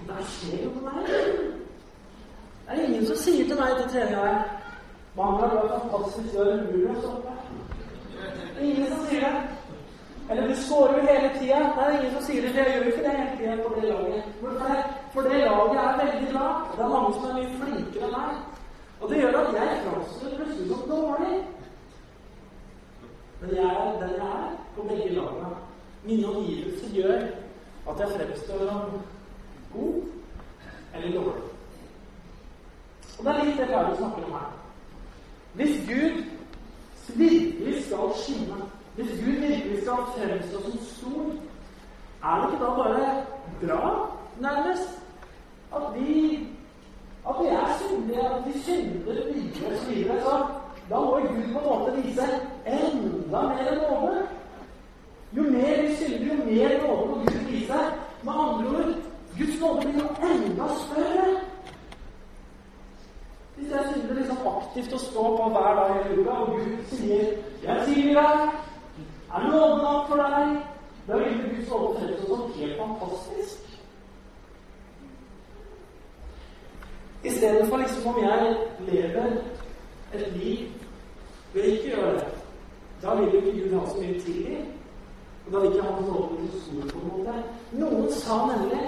Og 0.00 0.08
der 0.08 0.26
skjer 0.28 0.64
jo 0.64 0.70
på 0.74 0.80
meg. 0.84 1.06
Det 1.06 2.74
er 2.74 2.82
ingen 2.82 3.06
som 3.06 3.16
sier 3.16 3.46
til 3.48 3.56
meg 3.60 3.72
etter 3.72 3.86
treninga 3.92 4.26
her 4.26 4.42
Mange 5.16 5.38
har 5.40 5.54
vært 5.54 5.72
fantastisk, 5.86 6.34
det 6.34 6.42
er 6.42 6.58
umulig 6.58 6.90
å 6.92 6.98
stoppe. 7.00 7.32
Ingen 8.60 8.92
som 8.92 9.06
sier 9.08 9.24
det. 9.24 9.32
Eller 10.30 10.50
du 10.50 10.60
skårer 10.66 10.98
jo 10.98 11.06
hele 11.06 11.30
tida. 11.38 11.62
Det 11.78 11.86
er 11.86 11.96
ingen 11.96 12.12
som 12.18 12.26
sier 12.26 12.44
det. 12.44 12.52
Jeg 12.58 12.74
gjør 12.74 12.90
ikke 12.92 13.06
det 13.06 13.16
hele 13.16 13.38
tida 13.38 13.56
på 13.62 13.72
det 13.78 13.88
laget. 13.88 14.28
For 15.14 15.30
det 15.30 15.40
laget 15.46 15.80
er 15.86 15.98
veldig 16.02 16.28
bra. 16.34 16.50
Det 16.76 16.84
er 16.84 16.92
mange 16.92 17.14
som 17.16 17.24
er 17.30 17.40
mye 17.40 17.56
flinkere 17.62 18.10
enn 18.10 18.14
meg. 18.18 18.36
Og 19.00 19.08
det 19.08 19.24
gjør 19.24 19.40
at 19.40 19.58
jeg 19.62 19.80
framstår 19.88 20.36
plutselig 20.36 20.68
som 20.74 20.84
dårlig. 20.92 21.40
Men 23.40 23.56
jeg 23.56 23.64
er 23.64 23.92
den 24.00 24.10
jeg 24.10 24.26
er 24.26 24.56
på 24.76 24.82
begge 24.82 25.08
lagene. 25.08 25.54
Mine 26.04 26.26
omgivelser 26.26 26.94
gjør 26.94 27.20
at 27.90 28.00
jeg 28.00 28.08
fremstår 28.16 28.58
som 28.58 29.00
god 29.72 30.02
eller 30.94 31.12
dårlig. 31.20 31.42
Og 33.18 33.24
det 33.24 33.32
er 33.32 33.44
litt 33.44 33.58
det 33.60 33.68
Paulus 33.68 33.98
snakker 33.98 34.24
om 34.24 34.32
her. 34.32 34.52
Hvis 35.54 35.80
Gud 35.88 36.22
virkelig 37.16 37.84
skal 37.84 38.12
skinne 38.16 38.60
hvis 38.94 39.10
Gud 39.10 39.32
virkelig 39.32 39.82
skal 39.82 39.96
fremstå 40.16 40.62
som 40.62 40.78
stor, 40.84 41.26
er 42.24 42.36
det 42.36 42.52
ikke 42.52 42.64
da 42.64 42.70
bare 42.70 43.24
bra, 43.62 44.10
nærmest, 44.40 44.88
at 45.76 45.82
vi 45.94 46.38
at 47.28 47.34
vi 47.40 47.46
er 47.46 47.78
syndige, 47.78 48.20
at 48.20 48.42
vi 48.46 48.60
synder 48.60 49.14
mye 49.34 49.72
osv. 49.72 50.10
Da 50.90 51.00
må 51.00 51.20
Gud 51.20 51.52
på 51.52 51.58
en 51.58 51.66
måte 51.66 52.02
vise 52.02 52.26
enda 52.66 53.42
mer 53.42 53.74
nåde. 53.76 54.26
Jo 55.32 55.42
mer 55.42 55.82
vi 55.82 55.96
synder, 55.96 56.26
jo 56.26 56.44
mer 56.44 56.82
nåde 56.82 57.06
må 57.08 57.14
Gud 57.14 57.44
vise. 57.50 57.78
Med 58.22 58.32
andre 58.32 58.68
ord 58.68 58.94
Guds 59.38 59.60
nåde 59.60 59.80
blir 59.80 60.00
jo 60.02 60.08
enda 60.30 60.66
større. 60.80 61.28
Hvis 63.56 63.70
jeg 63.70 63.84
synder 63.92 64.14
liksom 64.14 64.48
aktivt 64.56 64.92
å 64.92 64.98
stå 64.98 65.28
på 65.36 65.48
hver 65.54 65.78
dag 65.78 65.94
i 66.00 66.18
uka, 66.18 66.30
og 66.30 66.50
Gud 66.56 66.84
sier 66.90 67.24
'Jeg 67.62 67.86
tilgir 67.86 68.14
deg', 68.14 68.50
er 69.34 69.48
nåden 69.50 69.78
nok 69.78 70.08
for 70.08 70.16
deg? 70.16 70.58
Da 71.08 71.16
vil 71.16 71.40
Guds 71.42 71.70
nåde 71.70 72.00
fremstå 72.00 72.36
som 72.36 72.52
helt 72.56 72.76
fantastisk. 72.78 73.80
Istedenfor 77.24 77.76
liksom 77.76 78.06
om 78.06 78.22
jeg 78.24 78.56
lever 78.80 79.26
et 80.14 80.32
liv 80.36 80.79
ved 81.54 81.62
ikke 81.62 81.88
gjøre 81.90 82.12
det, 82.18 82.26
da 83.02 83.14
vil 83.14 83.32
jo 83.32 83.40
ikke 83.40 83.60
Gud 83.60 83.78
ha 83.78 83.86
så 83.86 84.00
mye 84.00 84.20
tillit. 84.20 84.68
Og 85.46 85.52
da 85.52 85.58
vil 85.58 85.72
ikke 85.72 85.86
Hans 85.86 86.06
nåde 86.06 86.28
bli 86.36 86.48
så 86.52 86.60
stor, 86.64 86.88
på 86.92 86.98
en 86.98 87.08
måte. 87.12 87.34
Noen 87.72 88.12
sa 88.12 88.36
nemlig 88.52 88.82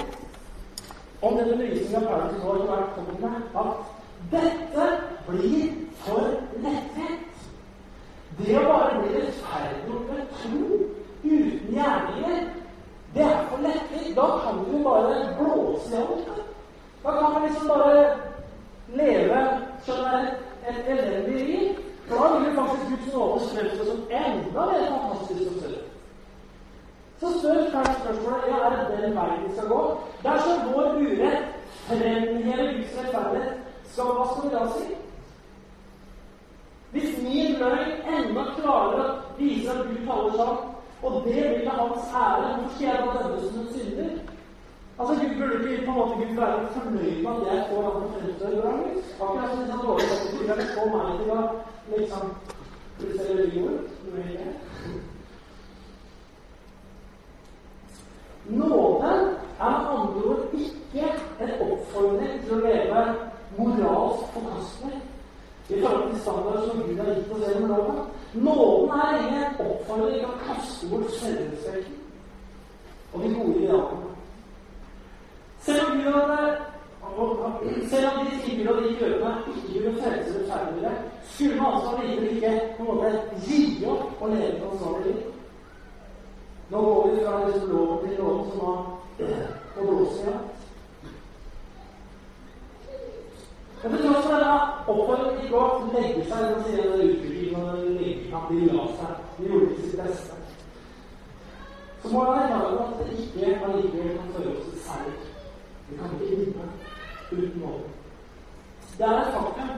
om 1.22 1.36
den 1.36 1.52
undervisningen 1.52 2.08
Paulus 2.08 2.38
nå 2.38 2.52
har 2.52 2.70
vært 2.70 2.94
kommet 2.94 3.20
med, 3.20 3.36
at 3.62 3.72
dette 4.30 4.86
blir 5.28 5.68
for 6.04 6.34
lettvint. 6.64 7.46
Det 8.38 8.56
å 8.58 8.64
bare 8.66 9.00
bli 9.02 9.12
rettferdiggjort 9.16 10.10
med 10.10 10.34
tro 10.40 10.78
uten 11.22 11.74
gjerninger, 11.76 12.46
det 13.14 13.26
er 13.26 13.46
for 13.50 13.66
lettvint. 13.66 14.16
Da 14.16 14.28
kan 14.44 14.62
du 14.66 14.78
bare 14.84 15.18
blåse 15.38 15.92
i 15.92 16.00
alt. 16.00 16.42
Da 17.02 17.16
kan 17.18 17.32
man 17.32 17.46
liksom 17.46 17.68
bare 17.68 18.04
leve 18.94 19.42
som 19.86 20.04
et 20.68 20.88
elendig 20.88 21.46
liv. 21.46 21.81
Da 22.12 22.38
vil 22.38 22.56
faktisk 22.56 22.84
Guds 22.90 23.14
nåde 23.14 23.40
fremstå 23.54 23.84
som 23.84 24.00
enda 24.10 24.66
mer 24.66 24.86
fantastisk 24.92 25.42
som 25.48 25.60
selv. 25.60 25.78
Så 27.20 27.26
spør 27.38 27.58
spørsmålet 27.70 28.48
ja, 28.48 28.56
er 28.66 28.70
det 28.90 29.02
den 29.02 29.16
veien 29.16 29.44
vi 29.46 29.54
skal 29.56 29.68
gå. 29.68 29.80
Dersom 30.22 30.66
vår 30.72 30.88
urett 31.04 31.44
fremhever 31.86 32.72
Guds 32.76 32.98
rettferdighet, 32.98 33.52
skal, 33.92 34.04
hva 34.16 34.26
skal 34.30 34.44
vi 34.44 34.54
da 34.56 34.64
si? 34.74 34.86
Hvis 36.92 37.12
min 37.24 37.56
løgn 37.62 37.92
enda 38.16 38.44
klarere 38.56 39.04
viser 39.38 39.72
at 39.72 39.86
Gud 39.88 40.06
taler 40.06 40.36
sant, 40.36 40.60
og 41.02 41.22
det 41.24 41.44
vil 41.50 41.60
til 41.60 41.70
hans 41.80 42.12
ære, 42.22 42.48
hvorfor 42.56 42.74
skal 42.74 42.86
jeg 42.86 42.98
da 43.04 43.22
dømmes 43.22 43.44
som 43.48 43.60
en 43.60 43.68
synder? 43.74 44.10
Altså, 44.98 45.14
Gud 45.20 45.34
burde 45.38 45.72
ikke 45.72 45.86
på 45.86 45.92
en 45.92 45.98
måte 45.98 46.18
Gud 46.20 46.34
være 46.40 46.66
fornøyd 46.74 47.22
med 47.22 47.32
at 47.32 47.46
jeg 47.48 47.66
får 47.68 47.88
andre 47.90 48.08
fremstå 48.16 48.44
bra 48.60 48.72
lys? 48.80 49.06
Akkurat 49.22 49.50
som 49.50 49.58
hvis 49.58 49.70
han 49.74 49.86
dårlig 49.86 50.06
at 50.52 50.58
du 50.60 50.66
få 50.76 50.84
meg 50.96 51.14
til 51.20 51.32
å 51.38 51.40
liksom 51.90 52.34
se 53.00 53.34
religion 53.34 53.78
Nåde 58.44 59.06
er 59.60 59.78
med 59.78 59.88
andre 59.88 60.22
ord 60.24 60.38
ikke 60.52 61.06
en 61.40 61.50
oppfordring 61.60 62.40
til 62.42 62.54
å 62.56 62.60
leve 62.64 63.04
moralsk 63.58 64.34
forkastelig 64.34 64.98
i 65.68 65.80
forhold 65.80 66.10
til 66.10 66.20
standarder 66.20 66.66
som 66.68 66.82
Gud 66.82 66.98
har 66.98 67.14
gitt 67.14 67.32
oss 67.32 67.44
gjennom 67.46 67.68
loven. 67.70 68.00
Nåden 68.34 68.90
er 68.98 69.20
ingen 69.20 69.60
oppfordring 69.66 70.18
til 70.18 70.26
å 70.26 70.40
kaste 70.46 70.90
bort 70.90 71.14
selvrespekten 71.20 72.00
og 73.12 73.22
de 73.22 73.34
gode 73.34 73.62
idealene. 73.62 74.11
Skulle 81.34 81.60
man 81.60 81.74
altså 81.74 81.90
likevel 82.02 82.36
ikke 82.36 82.74
på 82.76 82.82
en 82.82 82.88
måte 82.88 83.10
gi 83.46 83.60
opp 83.88 84.22
å 84.22 84.32
leve 84.32 84.66
et 84.70 84.80
sånn 84.82 85.04
liv. 85.06 85.22
Nå 86.72 86.80
går 86.86 87.08
vi 87.10 87.24
fra 87.24 87.38
liksom 87.46 87.70
loven 87.72 88.02
til 88.08 88.18
loven 88.18 88.50
som 88.50 88.60
var 88.66 88.82
på 89.74 89.86
blåsida. 89.86 90.34
Men 93.82 93.92
til 93.92 94.04
tross 94.04 94.26
for 94.26 94.36
denne 94.36 94.50
oppfordringen 94.92 95.40
ikke 95.42 95.58
å 95.58 95.88
legge 95.90 96.26
seg 96.28 96.44
og 96.48 96.66
si 96.66 96.76
det 96.76 97.06
utviklingen 97.06 97.64
og 97.66 97.86
legge 97.96 98.36
at 98.38 98.52
de 98.52 98.68
la 98.68 98.84
seg, 98.98 99.24
de 99.38 99.48
gjorde 99.48 99.70
ikke 99.70 99.86
sitt 99.88 100.02
beste, 100.02 100.36
så 102.02 102.12
må 102.12 102.22
man 102.28 102.46
klar 102.46 102.78
at 102.84 103.00
det 103.00 103.16
ikke 103.24 103.56
allikevel 103.66 104.14
kan 104.20 104.30
føre 104.36 104.52
oss 104.52 104.68
til 104.68 104.78
seier. 104.86 105.18
Vi 105.88 105.98
kan 105.98 106.14
ikke 106.14 106.38
vinne 106.38 106.68
uten 107.32 107.58
mål. 107.64 107.82
Det 108.98 109.08
er 109.08 109.18
et 109.18 109.34
faktum, 109.34 109.74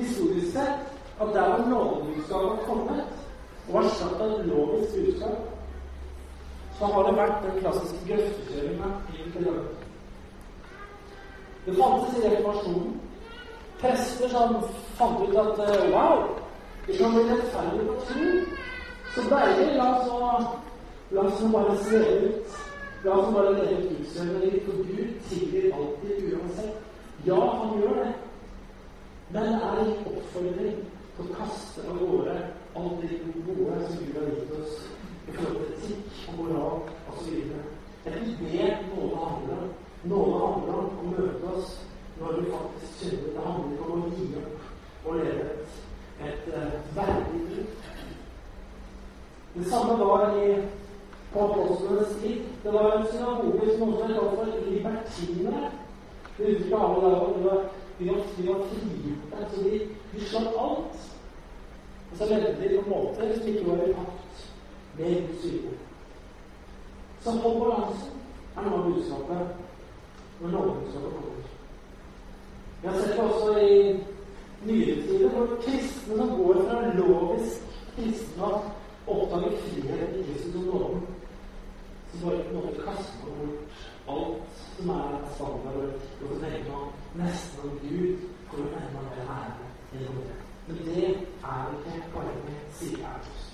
historisk 0.00 0.52
sett, 0.52 0.78
at 1.20 1.34
der 1.34 1.48
hvor 1.48 1.68
nådebudskapet 1.70 2.48
har 2.48 2.62
kommet 2.66 3.04
og 3.68 3.84
erstatta 3.84 4.26
lovisk 4.26 4.94
budskap, 4.94 5.38
så 6.78 6.86
har 6.86 7.02
det 7.02 7.16
vært 7.16 7.42
den 7.44 7.60
klassiske 7.60 8.02
grøftekjøringa 8.08 8.88
i 9.12 9.30
til. 9.32 9.48
Det 11.66 11.76
fantes 11.76 12.18
i 12.18 12.28
reformasjonen 12.28 13.00
prester 13.80 14.28
som 14.28 14.56
fant 14.98 15.20
ut 15.28 15.36
at 15.36 15.58
eh, 15.64 15.90
wow, 15.92 16.22
vi 16.86 16.96
kan 16.96 17.14
bli 17.14 17.24
rettferdige 17.30 17.86
på 17.88 17.94
tro. 18.08 18.28
Så 19.14 19.20
deilig. 19.30 19.76
La 19.76 19.88
oss, 19.98 20.46
la 21.10 21.20
oss 21.20 21.42
bare 21.52 21.76
sveve 21.84 22.28
ut. 22.28 22.56
La 23.04 23.18
oss 23.20 23.34
bare 23.34 23.52
leve 23.58 23.90
utsvevende 23.98 24.44
litt. 24.44 24.64
for 24.64 24.72
Gud 24.72 25.12
tilgir 25.28 25.74
alltid 25.74 26.32
uansett. 26.32 26.82
Ja, 27.26 27.40
han 27.58 27.80
gjør 27.80 27.94
det. 28.04 28.12
Men 29.30 29.42
det 29.42 29.52
er 29.52 29.80
en 29.82 29.96
oppfordring 30.06 30.76
til 31.16 31.24
å 31.24 31.34
kaste 31.34 31.82
av 31.90 31.98
gårde 31.98 32.36
alt 32.76 33.00
det 33.02 33.16
gode 33.46 33.78
som 33.88 34.04
Gud 34.04 34.18
har 34.20 34.28
gitt 34.30 34.52
oss 34.60 34.76
i 35.26 35.34
forhold 35.34 35.56
til 35.56 35.72
etikk 35.74 36.20
og 36.28 36.38
moral 36.38 36.76
osv. 37.12 37.40
Det 38.04 38.12
er 38.12 38.20
ikke 38.22 38.50
det 38.52 38.68
nåde 38.92 39.22
handler 39.24 39.64
om. 39.64 39.72
Nåde 40.12 40.40
handler 40.44 40.78
om 40.82 41.00
å 41.00 41.10
møte 41.10 41.52
oss 41.56 41.72
når 42.20 42.38
vi 42.38 42.52
faktisk 42.52 43.00
synder. 43.00 43.32
Det 43.34 43.46
handler 43.48 43.90
om 43.90 44.04
å 44.06 44.12
gi 44.14 44.28
opp 44.42 45.06
og 45.06 45.18
leve 45.20 45.48
et, 45.50 45.80
et, 46.28 46.46
et 46.60 46.92
verdig 46.96 47.42
liv. 47.50 47.66
Det 49.56 49.64
samme 49.70 49.96
var 50.04 50.36
i 50.36 50.60
på 51.32 51.48
apostlenes 51.48 52.14
tid. 52.22 52.46
Det 52.62 52.72
var 52.72 52.92
en 52.92 53.08
synagoge 53.10 53.74
som 53.78 53.94
også 53.94 54.06
het 54.12 54.16
for 54.36 54.70
libertinere. 54.70 55.72
Det 56.38 56.54
har 56.70 56.94
vi 56.94 57.44
da. 57.48 57.58
De 57.98 58.10
å, 58.12 58.16
de 58.36 58.48
var 58.48 58.64
frigjorte. 58.70 59.46
Så 59.52 59.62
de, 59.62 59.80
de 60.12 60.24
slapp 60.30 60.58
alt. 60.60 61.06
Og 62.10 62.18
så 62.18 62.28
levde 62.30 62.68
de 62.68 62.82
på 62.82 62.90
måter 62.90 63.34
som 63.36 63.48
ikke 63.50 63.68
var 63.68 63.84
i 63.84 63.94
pakt 63.96 64.44
med 64.98 65.28
Guds 65.28 65.44
vilje. 65.44 65.76
Så 67.20 67.30
hold 67.30 67.60
balansen 67.60 68.12
er 68.56 68.66
noe 68.66 68.78
av 68.78 68.90
budskapet 68.90 69.64
når 70.40 70.52
lovbudskapet 70.52 71.16
kommer. 71.16 71.48
Vi 72.82 72.88
har 72.88 72.98
sett 73.00 73.16
det 73.16 73.24
også 73.24 73.56
i 73.58 73.78
nyere 74.66 75.02
tider, 75.02 75.28
hvor 75.34 75.56
kristne 75.64 76.16
som 76.16 76.34
går 76.38 76.60
fra 76.68 76.80
lovisk 76.94 77.80
kristendom, 77.96 78.70
oppdager 79.06 79.58
frihet 79.64 80.16
i 80.20 80.22
Kristus 80.28 80.52
som 80.52 80.64
loven, 80.64 81.06
Så 82.12 82.26
bare 82.26 82.42
på 82.42 82.48
en 82.48 82.56
måte 82.56 82.82
kaster 82.84 83.26
bort 83.26 83.88
alt 84.08 84.60
som 84.76 84.90
er 84.90 85.16
standard, 85.34 85.96
og 86.22 86.28
så 86.28 86.38
tenker 86.40 86.72
man 86.72 86.88
nesten 87.20 87.70
om 87.70 87.78
Gud 87.82 88.24
for 88.50 88.62
å 88.64 88.70
enda 88.80 89.04
mer 89.08 89.20
ære 89.36 89.68
enn 89.96 90.22
det. 90.22 90.38
Men 90.66 90.80
det 90.86 91.04
er 91.06 91.76
ikke 91.78 92.08
poenget, 92.14 92.64
sier 92.78 92.98
Paulus. 93.04 93.44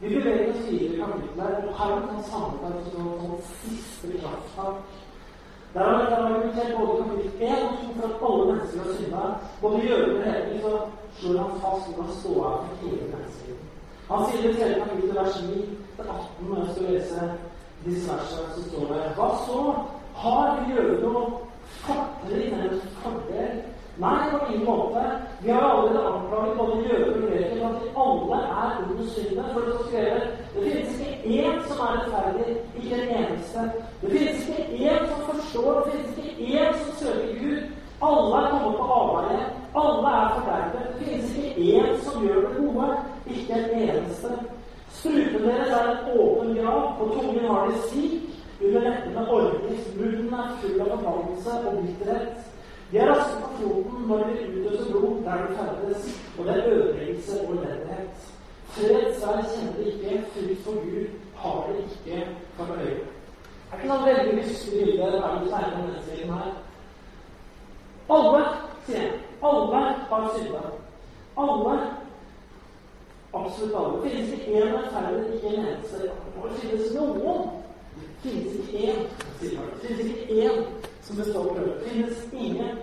Vi 0.00 0.14
beveger 0.14 0.50
oss 0.52 0.66
videre 0.68 0.94
i 0.94 1.00
kapitlet, 1.00 1.64
og 1.66 1.78
her 1.78 1.94
kan 2.06 2.20
samtale 2.30 2.84
som 2.86 3.08
sånn 3.22 3.40
siste 3.64 4.12
krafttak. 4.20 4.76
Der 5.74 5.84
har 5.84 6.04
vi 6.04 6.14
argumentert 6.18 6.76
både 6.78 7.02
kapittel 7.02 7.42
1 7.48 7.64
og 7.64 7.72
2 7.80 7.88
for 7.96 8.06
at 8.06 8.22
alle 8.28 8.44
mennesker 8.52 8.84
har 8.84 8.94
synda. 9.00 9.24
Både 9.60 9.82
jøder 9.88 10.14
og 10.14 10.22
hedninger 10.24 10.62
så 10.62 10.76
slår 11.18 11.42
han 11.42 11.60
fast 11.64 11.90
hvordan 11.90 12.14
ståa 12.20 12.52
er 12.52 12.62
for 12.68 12.84
hele 12.84 13.10
menneskeheten. 13.10 13.66
Han 14.08 14.24
sier 14.30 14.46
i 14.50 14.54
tredje 14.54 14.78
kapittel 14.84 15.18
vers 15.18 15.42
9 15.48 15.66
til 15.96 16.04
18, 16.04 16.48
når 16.48 16.62
jeg 16.62 16.70
skal 16.74 16.88
lese 16.92 17.28
disse 17.84 18.12
versene, 18.12 18.54
så 18.54 18.64
står 18.70 18.94
det 18.94 19.12
Hva 19.18 19.28
så? 19.46 19.60
Har 20.22 20.64
jødene 20.70 21.12
jøder 21.12 21.47
noe 21.88 22.38
i 22.38 22.50
deres 22.50 22.86
fordel 23.02 23.60
Nei, 23.98 24.30
på 24.30 24.38
ingen 24.46 24.64
måte. 24.64 25.00
Vi 25.42 25.50
har 25.50 25.60
allerede 25.60 26.06
anklaget 26.06 26.58
både 26.58 26.82
jøder 26.88 27.14
og 27.14 27.22
grekere 27.22 27.68
at 27.68 27.80
de 27.82 27.88
alle 28.02 28.36
er 28.42 28.76
under 28.90 29.06
syndet. 29.14 29.44
For 29.52 29.60
det 29.60 29.74
skrive 29.86 30.20
det 30.54 30.62
finnes 30.66 31.00
ikke 31.00 31.18
én 31.42 31.56
som 31.68 31.80
er 31.86 31.90
rettferdig, 31.94 32.56
ikke 32.76 32.94
en 32.94 33.08
eneste. 33.16 33.60
Det 34.02 34.10
finnes 34.10 34.48
ikke 34.48 34.90
én 34.90 35.08
som 35.10 35.20
forstår, 35.30 35.80
det 35.80 35.92
finnes 35.92 36.18
ikke 36.18 36.60
én 36.60 36.78
som 36.78 36.94
søker 37.00 37.34
Gud. 37.42 37.58
Alle 38.02 38.36
er 38.42 38.50
kommet 38.50 38.78
på 38.78 38.86
avveie. 39.00 39.40
Alle 39.82 40.08
er 40.20 40.28
fordervet. 40.36 40.86
Det 40.98 41.06
finnes 41.06 41.36
ikke 41.36 41.54
én 41.80 42.00
som 42.04 42.22
gjør 42.26 42.40
det 42.40 42.56
gode, 42.58 42.88
ikke 43.30 43.54
en 43.54 43.70
eneste. 43.82 44.30
Strupen 44.90 45.42
deres 45.48 45.68
er 45.68 45.90
en 45.90 46.20
åpen 46.20 46.56
grav, 46.56 46.94
på 46.98 47.04
tungen 47.14 47.50
har 47.50 47.66
de 47.66 47.74
sik, 47.90 48.27
under 48.60 48.80
leppene 48.80 49.26
orker, 49.30 49.82
munnen 49.96 50.32
er 50.34 50.56
full 50.60 50.80
av 50.80 50.94
forbannelse 50.94 51.58
og 51.66 51.82
bitterhet. 51.82 52.48
De 52.90 52.98
er 52.98 53.10
raske 53.12 53.42
på 53.42 53.50
foten 53.58 54.08
når 54.08 54.24
de 54.24 54.46
utøser 54.48 54.90
blod 54.90 55.22
der 55.24 55.44
de 55.46 55.56
ferdes, 55.58 56.08
og 56.38 56.44
det 56.46 56.54
er 56.54 56.70
ødeleggelse 56.72 57.40
og 57.44 57.52
elendighet. 57.56 58.32
Fred, 58.68 59.14
sverd 59.20 59.44
kjenner 59.52 59.76
de 59.76 59.92
ikke, 59.92 60.24
frykt 60.32 60.64
for 60.64 60.72
Gud 60.72 61.06
har 61.36 61.68
de 61.68 61.78
ikke 61.84 62.26
for 62.56 62.74
øye. 62.80 63.04
Det 63.68 63.76
er 63.76 63.76
ikke 63.76 63.88
noe 63.88 64.06
veldig 64.06 64.34
lystig 64.36 64.72
bilde 64.72 65.06
av 65.06 65.12
verdens 65.12 65.52
denne 65.52 65.80
menneskeheten 65.82 66.34
her. 66.34 66.52
Alle, 68.16 68.44
sier 68.86 69.02
jeg, 69.02 69.12
alle 69.44 69.80
har 70.10 70.30
synda. 70.36 70.62
Alle. 71.36 71.74
Absolutt 73.34 73.76
alle. 73.76 74.02
Det 74.02 74.10
finnes 74.10 74.32
ikke 74.32 74.62
én 74.62 74.72
rettferdig, 74.76 75.34
ikke 75.34 75.48
en 75.48 75.66
eneste. 75.66 75.96
Det 76.02 76.60
finnes 76.62 76.94
noen. 76.96 77.50
Det 77.98 78.30
finnes 78.30 78.54
ikke 78.54 78.78
én, 78.78 79.04
ikke 79.90 80.26
én 80.42 80.56
som 81.02 81.16
består 81.16 81.32
står 81.32 81.54
prøve. 81.54 81.74
Det 81.80 81.90
finnes 81.90 82.18
ingen. 82.32 82.78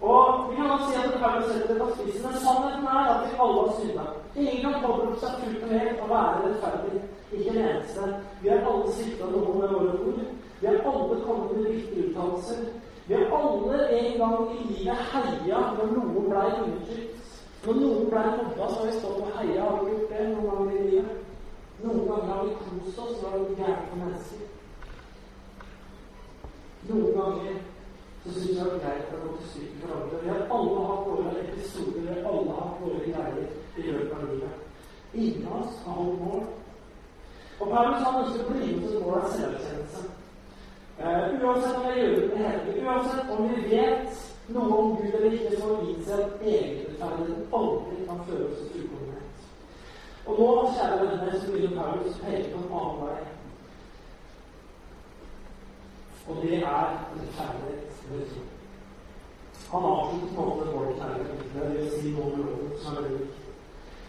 Og 0.00 0.50
vi 0.50 0.56
kan 0.56 0.70
også 0.70 0.86
si 0.90 0.96
at 0.98 1.12
det 1.12 1.20
kan 1.22 1.42
sette 1.48 1.74
det 1.74 1.80
på 1.82 1.88
spissen, 1.94 2.22
men 2.26 2.40
sannheten 2.44 2.86
er 2.86 3.04
at 3.12 3.20
vi 3.24 3.30
alle 3.42 3.60
har 3.64 3.74
synda. 3.78 4.04
Ingen 4.36 4.60
kan 4.64 4.82
påberope 4.84 5.18
seg 5.20 5.30
fullt 5.40 5.62
og 5.64 5.74
helt 5.74 6.02
å 6.04 6.08
være 6.14 6.40
rettferdig. 6.44 7.02
Ikke 7.32 7.50
en 7.50 7.60
eneste. 7.66 8.08
Vi 8.42 8.48
har 8.48 8.66
alle 8.70 8.94
svikta 8.96 9.28
noe 9.30 9.54
med 9.60 9.74
våre 9.74 9.94
ord. 10.08 10.24
Vi 10.60 10.66
har 10.66 10.80
alle 10.90 11.20
kommet 11.26 11.56
med 11.56 11.68
riktige 11.70 12.08
uttalelser. 12.08 12.58
Vi 13.06 13.14
har 13.14 13.26
alle 13.38 13.88
en 13.98 14.18
gang 14.18 14.52
i 14.56 14.66
livet 14.72 15.06
heia 15.12 15.62
når 15.76 15.94
noen 15.96 16.28
blei 16.30 16.50
undertrykt. 16.64 17.38
Når 17.64 17.80
noen 17.80 18.10
blei 18.10 18.26
mobba, 18.38 18.68
så 18.68 18.80
har 18.80 18.90
vi 18.90 18.98
stått 18.98 19.22
og 19.22 19.38
heia. 19.38 19.62
Har 19.70 19.88
gjort 19.88 20.12
det 20.12 20.28
noen 20.32 20.50
ganger 20.50 20.74
i 20.80 20.88
livet? 20.90 21.16
Noen 21.84 22.04
ganger 22.10 22.34
har 22.34 22.44
vi 22.44 22.58
kost 22.60 23.00
oss 23.06 23.22
når 23.22 23.38
det 23.38 23.44
er 23.44 23.62
gærent 23.62 23.88
for 23.90 24.02
mennesker. 24.02 24.53
Noen 26.88 27.14
ganger 27.16 27.54
så 28.24 28.32
syns 28.32 28.50
jeg 28.50 28.64
det 28.64 28.72
er 28.74 28.82
greit 28.82 29.12
å 29.12 29.20
gå 29.22 29.30
til 29.38 29.48
stykket 29.52 29.80
for 29.84 29.94
andre. 29.96 30.18
Vi 30.22 30.32
har 30.32 30.42
alle 30.56 30.82
hatt 30.88 31.06
våre 31.08 31.32
episoder, 31.44 32.00
vi 32.00 32.12
har 32.12 32.28
alle 32.30 32.58
hatt 32.58 32.82
våre 32.82 33.00
greier 33.04 33.48
i 33.76 33.86
løpet 33.86 34.14
av 34.16 34.28
livet. 34.28 34.60
Ingen 35.14 35.46
av 35.48 35.58
oss 35.62 35.80
har 35.84 35.98
holdt 36.00 36.22
mål. 36.24 36.44
Og 37.60 37.70
Paulus 37.70 38.04
han 38.04 38.20
ønsker 38.20 38.44
å 38.44 38.54
med 38.54 38.86
til 38.88 39.02
mål 39.04 39.18
av 39.20 39.34
selverkjennelse. 39.36 40.04
Uh, 40.94 41.24
uansett 41.42 41.76
om 41.76 41.86
vi 41.88 42.00
gjør 42.00 42.16
det 42.16 42.40
helge, 42.40 42.74
uansett 42.84 43.30
om 43.34 43.48
vi 43.50 43.62
vet 43.70 44.24
noe 44.54 44.80
om 44.80 44.96
Gud 44.96 45.14
eller 45.14 45.38
ikke, 45.38 45.60
så 45.60 45.78
viser 45.82 46.20
at 46.24 46.42
egenrettferdigheten 46.42 47.56
aldri 47.60 48.08
kan 48.08 48.20
føre 48.28 48.50
oss 48.50 48.60
til 48.60 48.70
fullkommenhet. 48.74 49.48
Og 50.26 50.40
nå, 50.40 50.50
kjære 50.76 51.00
venner, 51.00 51.38
så 51.40 51.52
begynner 51.52 51.80
Paulus 51.80 52.20
å 52.20 52.26
peke 52.26 52.52
på 52.52 52.60
en 52.60 52.76
annen 52.80 53.00
vei. 53.08 53.33
Og 56.28 56.36
det 56.42 56.54
er 56.54 57.06
kjærlighet 57.36 58.04
ved 58.10 58.26
tro. 58.30 58.42
Han 59.72 59.84
avslutter 59.84 60.34
på 60.34 60.42
en 60.42 60.48
måte 60.48 60.70
vår 60.72 60.92
kjærlighet, 60.98 61.42
ved 61.54 61.80
å 61.82 61.90
si 61.94 62.12
noe 62.14 62.30
om 62.32 62.38
loven 62.40 62.70
som 62.82 62.96
er 63.00 63.08
lik. 63.10 63.40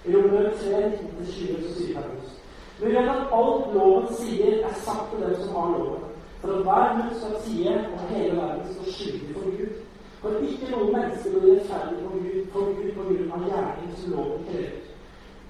I 0.06 0.15
Romer 0.15 0.49
3, 0.62 0.82
19-20 1.19 1.63
så 1.63 1.73
sier 1.73 1.95
Paulus 1.95 2.34
Vi 2.80 2.91
vet 2.93 3.10
at 3.10 3.34
alt 3.39 3.73
loven 3.73 4.08
sier, 4.19 4.60
er 4.67 4.73
sagt 4.86 5.12
til 5.12 5.25
dem 5.25 5.36
som 5.41 5.56
har 5.56 5.73
loven, 5.73 6.08
for 6.41 6.54
at 6.54 6.63
hver 6.67 6.97
munn 6.99 7.13
skal 7.19 7.36
sie, 7.47 7.75
og 7.75 8.08
hele 8.10 8.38
verden 8.38 8.73
står 8.73 8.91
skyldig 8.97 9.36
for 9.36 9.58
Gud. 9.58 9.75
For 10.21 10.41
ikke 10.49 10.71
noe 10.71 10.91
menneske 10.91 11.32
blir 11.34 11.51
rettferdig 11.54 11.99
for 12.04 12.23
Gud, 12.23 12.41
for 12.54 12.73
Gud 12.80 12.91
på 12.97 13.08
grunn 13.10 13.36
av 13.38 13.47
gjerning 13.49 13.93
som 13.99 14.15
loven 14.15 14.47
krever. 14.49 14.82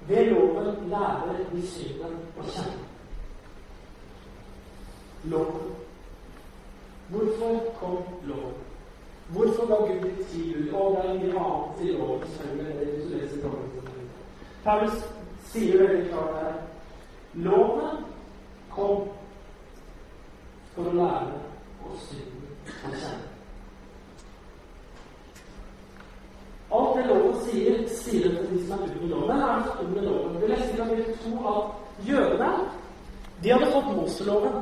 Ved 0.08 0.32
loven 0.34 0.89
lærer 0.91 1.45
vi 1.51 1.62
synden 1.67 2.19
å 2.38 2.47
kjenne. 2.49 2.84
Loven 5.34 5.73
Hvorfor 7.10 7.60
kom 7.80 7.98
loven? 8.26 8.54
Hvorfor 9.28 9.65
ga 9.65 9.94
Gud 9.94 10.26
si 10.30 10.54
bud? 10.54 10.74
Og 10.74 10.98
det 10.98 11.10
er 11.10 11.20
mye 11.20 11.44
annet 11.46 11.82
i 11.82 11.91
loven 11.91 12.22
leser 13.10 13.44
loven. 13.44 14.00
Paulus 14.63 15.04
sier 15.52 15.78
veldig 15.82 16.10
klart 16.10 16.36
her 16.41 16.54
Loven 17.36 18.04
kom 18.72 19.08
for 20.74 20.89
å 20.89 20.94
lære 20.96 21.39
oss 21.86 22.06
synden 22.10 22.54
å 22.89 22.94
kjenne. 22.94 23.32
Alt 26.76 26.96
det 26.98 27.04
loven 27.10 27.36
sier, 27.46 27.84
sier 27.91 28.26
det 28.26 28.39
til 28.39 28.56
de 28.56 28.63
som 28.68 28.80
er 28.80 28.96
under 28.96 29.12
loven. 29.12 29.36
det 29.36 29.50
er 29.50 29.60
det 29.60 29.68
som 29.68 29.78
er 29.78 29.86
under 29.89 30.08
loven? 30.10 30.39
Vi 30.41 30.50
leste 30.54 30.72
i 30.74 30.80
kapittel 30.80 31.20
to 31.24 31.36
at 31.52 32.08
jødene 32.10 32.52
de 33.44 33.54
hadde 33.54 33.72
fått 33.72 33.94
Moseloven. 33.96 34.58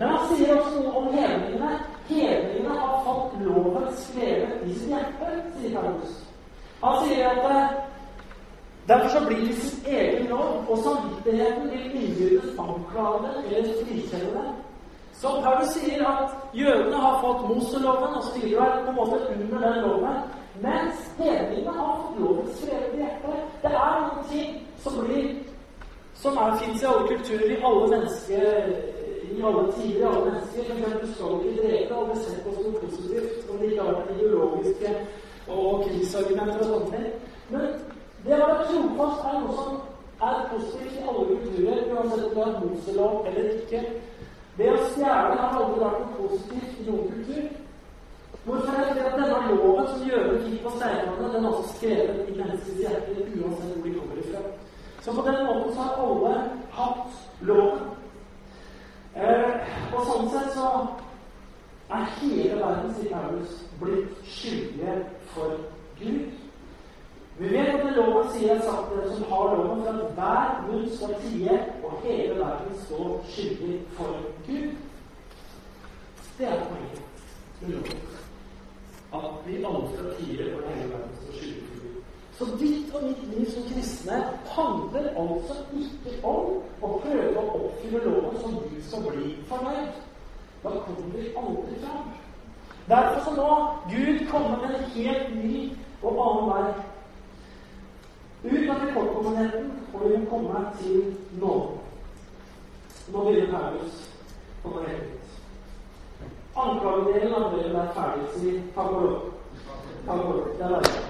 Men 0.00 0.08
han 0.08 0.30
sier 0.30 0.54
også 0.56 0.80
noe 0.80 0.96
om 0.96 1.08
hedningene. 1.12 1.70
Hedningene 2.08 2.76
har 2.80 3.00
fått 3.04 3.34
loven 3.44 3.88
skrevet 4.00 4.62
i 4.64 4.72
sitt 4.72 4.94
hjerte, 4.94 5.32
sier 5.58 5.74
Paulus. 5.74 6.14
Han 6.80 7.02
sier 7.02 7.26
at 7.28 7.48
eh, 7.50 7.74
derfor 8.88 9.12
så 9.12 9.20
blir 9.26 9.42
det 9.44 9.58
sin 9.60 9.90
egen 9.92 10.30
lov, 10.30 10.54
og 10.72 10.80
samvittigheten 10.86 11.68
vil 11.74 11.98
innbyrdes 12.00 12.62
anklage 12.64 13.34
eller 13.42 13.74
frikjenne. 13.82 14.44
Så 15.20 15.34
Paulus 15.44 15.76
sier 15.76 16.06
at 16.08 16.32
jødene 16.56 17.02
har 17.04 17.20
fått 17.20 17.44
Moseloven, 17.50 18.16
og 18.16 18.24
styrer 18.30 18.64
er 18.64 18.80
på 18.86 18.94
en 18.94 18.98
måte 19.02 19.18
under 19.34 19.66
den 19.66 19.82
loven. 19.84 20.22
Mens 20.64 21.04
hedningene 21.18 21.76
har 21.76 21.92
fått 21.98 22.22
loven 22.22 22.48
skrevet 22.56 22.96
i 22.96 23.02
hjertet. 23.04 23.44
Det 23.66 23.74
er 23.82 24.00
noen 24.06 24.24
ting 24.32 24.56
som 24.80 24.96
blir 25.04 25.28
som 26.22 26.40
fins 26.56 26.82
i 26.82 26.88
alle 26.88 27.08
kulturer, 27.08 27.52
i 27.52 27.60
alle 27.64 27.86
mennesker, 27.92 28.72
alle 29.48 29.72
tider, 29.72 30.00
i 30.00 30.08
alle 30.10 30.24
mennesker. 30.24 30.62
For 30.70 30.98
du 31.00 31.12
skal 31.14 31.34
ikke 31.40 31.62
drepe 31.62 31.94
Alle 32.00 32.16
ser 32.22 32.42
på 32.44 32.54
som 32.56 32.74
positivt 32.82 33.50
om 33.50 33.58
de 33.58 33.70
vært 33.78 34.10
ideologiske 34.16 34.94
og 35.48 35.84
krigsargumenter 35.84 36.60
og 36.60 36.66
sånne 36.70 36.90
ting. 36.96 37.06
Men 37.50 37.66
det 38.24 38.36
å 38.36 38.42
være 38.44 38.66
trofast 38.68 39.26
er 39.30 39.38
noe 39.44 39.56
som 39.58 39.78
er 40.28 40.40
positivt 40.52 40.98
i 40.98 41.06
alle 41.08 41.26
kulturer, 41.30 41.78
uansett 41.92 42.24
om 42.26 42.34
det 42.34 42.44
er 42.46 42.60
Moselov 42.64 43.26
eller 43.30 43.50
ikke. 43.56 43.82
Det 44.58 44.70
å 44.72 44.80
stjele 44.92 45.38
har 45.40 45.56
aldri 45.56 45.80
vært 45.84 46.00
noe 46.04 46.16
positivt 46.20 46.80
i 46.80 46.88
noen 46.88 47.12
kultur. 47.14 47.48
Hvorfor 48.44 48.76
er 48.80 48.94
det 48.94 49.04
at 49.04 49.16
denne 49.20 49.54
loven 49.54 49.88
som 49.88 50.04
jødene 50.08 50.42
fikk 50.46 50.62
på 50.64 50.74
steinene, 50.78 51.32
den 51.32 51.44
er 51.44 51.50
også 51.50 51.74
skrevet 51.76 52.28
i 52.28 52.36
menneskets 52.38 52.82
hjerte, 52.82 53.16
uansett 53.36 53.74
hvor 53.74 53.84
de 53.84 53.94
kommer 53.98 54.22
ifra? 54.22 54.44
Så 55.04 55.12
på 55.16 55.24
den 55.26 55.42
måten 55.46 55.74
så 55.74 55.80
har 55.88 56.00
alle 56.04 56.34
hatt 56.76 57.18
loven. 57.40 57.99
Eh, 59.16 59.70
og 59.90 60.04
sånn 60.06 60.28
sett 60.30 60.52
så 60.54 60.66
er 61.90 62.12
hele 62.20 62.60
verden, 62.60 62.92
sier 62.94 63.10
Paulus, 63.16 63.56
blitt 63.80 64.20
skyldige 64.30 65.00
for 65.32 65.56
Gud. 65.98 66.36
Vi 67.40 67.48
vet 67.48 67.72
at 67.72 67.82
det 67.86 67.96
loven 67.96 68.28
sier 68.34 68.60
at 68.60 68.92
dere 68.92 69.16
som 69.16 69.26
har 69.32 69.56
loven, 69.56 69.82
for 69.82 70.04
at 70.04 70.14
hver 70.18 70.62
munn 70.68 70.86
skal 70.94 71.16
tie, 71.24 71.58
og 71.82 72.04
hele 72.04 72.36
verden 72.38 72.78
står 72.84 73.16
skyldig 73.32 73.80
for 73.96 74.22
Gud. 74.46 74.70
Det 76.38 76.46
er 76.46 76.62
poenget 76.68 77.02
med 77.60 77.74
loven. 77.74 78.06
At 79.14 79.42
vi 79.46 79.58
alle 79.64 79.92
skal 79.94 80.14
tie, 80.20 80.50
og 80.54 80.70
hele 80.70 80.92
verden 80.92 81.18
står 81.22 81.38
skyldig. 81.40 81.69
Så 82.40 82.46
ditt 82.60 82.94
og 82.94 83.02
mitt 83.04 83.24
liv 83.28 83.50
som 83.52 83.62
kristne 83.68 84.18
handler 84.48 85.08
altså 85.20 85.58
ikke 85.76 86.14
om 86.24 86.62
å 86.80 86.88
prøve 87.02 87.34
å 87.36 87.58
oppfylle 87.58 88.00
loven 88.06 88.38
som 88.40 88.54
du 88.62 88.78
skal 88.86 89.02
bli 89.10 89.34
fornøyd. 89.50 89.98
Da 90.62 90.72
kommer 90.86 91.10
vi 91.12 91.26
aldri 91.36 91.76
fram. 91.82 92.06
Derfor 92.88 93.20
så 93.26 93.34
må 93.36 93.50
Gud 93.90 94.24
komme 94.30 94.56
med 94.62 94.78
en 94.78 94.88
helt 94.94 95.36
ny 95.36 95.60
og 96.00 96.22
annen 96.24 96.48
vei. 96.54 96.64
Ut 98.48 98.72
av 98.72 98.82
rekordkommuniteten 98.86 99.70
og 99.92 100.08
vi 100.08 100.16
må 100.16 100.32
komme 100.32 100.64
til 100.80 100.98
nåden. 101.44 101.78
Nå 103.12 103.28
begynner 103.28 103.52
Paulus 103.52 104.02
på 104.64 104.76
nytt. 104.80 105.38
Anklagedelen 106.56 107.36
av 107.36 107.52
brevet 107.52 107.80
er 107.84 107.94
ferdig, 108.00 108.28
sier 108.38 108.60
takk 108.74 108.92
og 108.96 109.08
lov. 109.10 109.32
Takk 110.08 110.20
og 110.24 110.36
lov. 110.36 110.52
Det 110.56 110.70
er 110.70 110.78
verdig. 110.80 111.09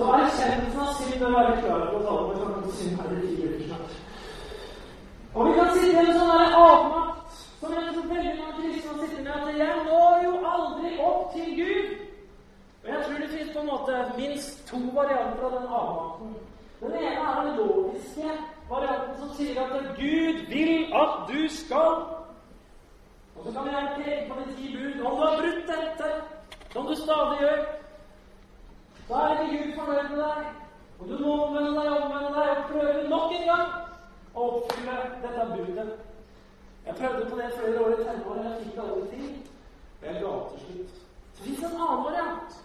Så 0.00 0.06
erkjennelsen 0.16 0.78
av 0.80 0.92
synd 0.96 1.18
bør 1.20 1.34
være 1.34 1.56
klar 1.60 1.82
på 1.90 1.98
å 1.98 2.04
tale 2.04 2.28
med 2.28 2.36
for 2.64 2.76
synd 2.76 3.00
her 3.00 3.10
i 3.16 3.32
ti. 3.36 3.48
Og 5.34 5.48
vi 5.48 5.56
kan 5.58 5.72
sitte 5.74 5.88
i 5.90 5.98
en 6.00 6.14
sånn 6.16 6.54
avmakt 6.60 7.42
som 7.60 7.74
jeg 7.76 7.90
tror 7.90 8.06
veldig 8.12 8.30
mange 8.38 8.54
kristne 8.62 8.94
sitter 9.02 9.26
med, 9.26 9.34
at 9.34 9.58
jeg 9.60 9.82
når 9.90 10.22
jo 10.24 10.30
aldri 10.52 10.92
opp 11.04 11.34
til 11.34 11.50
Gud. 11.58 11.90
Og 12.80 12.88
jeg 12.88 13.02
tror 13.02 13.18
det 13.20 13.28
finnes 13.34 13.50
på 13.52 13.60
en 13.60 13.68
måte 13.68 13.98
minst 14.14 14.62
to 14.70 14.80
varianter 14.96 15.44
av 15.50 15.52
den 15.58 15.68
avmakten. 15.80 16.32
Den 16.80 16.96
ene 17.02 17.26
er 17.26 17.42
den 17.42 17.60
logiske 17.60 18.38
varianten 18.70 19.20
som 19.20 19.34
sier 19.36 19.60
at 19.66 19.92
Gud 20.00 20.40
vil 20.54 20.96
at 21.02 21.20
du 21.28 21.42
skal. 21.58 22.00
Og 23.36 23.44
så 23.44 23.52
kan 23.52 23.68
gjerne 23.68 23.92
peke 24.00 24.24
på 24.32 24.40
de 24.40 24.48
ti 24.56 24.72
bud. 24.78 25.04
Om 25.04 25.20
du 25.20 25.22
har 25.26 25.38
brutt 25.44 25.70
dette, 25.74 26.10
som 26.72 26.88
du 26.88 26.96
stadig 27.04 27.44
gjør, 27.44 27.62
så 29.10 29.16
er 29.16 29.40
ikke 29.42 29.64
Gud 29.64 29.72
fornøyd 29.78 30.08
med 30.08 30.18
deg. 30.24 30.44
Og 30.98 31.08
du 31.08 31.18
må 31.18 31.30
omvende 31.44 31.70
deg, 31.80 31.88
omvende 32.02 32.30
deg 32.36 32.50
og 32.50 32.68
prøve 32.72 33.08
nok 33.08 33.32
en 33.38 33.48
gang 33.48 33.70
å 34.34 34.44
oppfylle 34.50 34.98
dette 35.22 35.46
budet. 35.52 35.88
Jeg 36.86 36.94
prøvde 37.00 37.30
på 37.30 37.38
det 37.40 37.48
flere 37.56 37.80
år 37.84 37.96
i 37.96 38.04
tenåret, 38.04 38.44
jeg 38.44 38.60
fikk 38.60 38.76
det 38.76 38.84
aldri 38.84 39.08
til. 39.14 39.32
Jeg 40.04 40.22
ga 40.22 40.36
til 40.52 40.62
slutt. 40.66 41.02
Så 41.34 41.42
fins 41.48 41.66
en 41.66 41.82
annen 41.88 42.04
variant. 42.06 42.60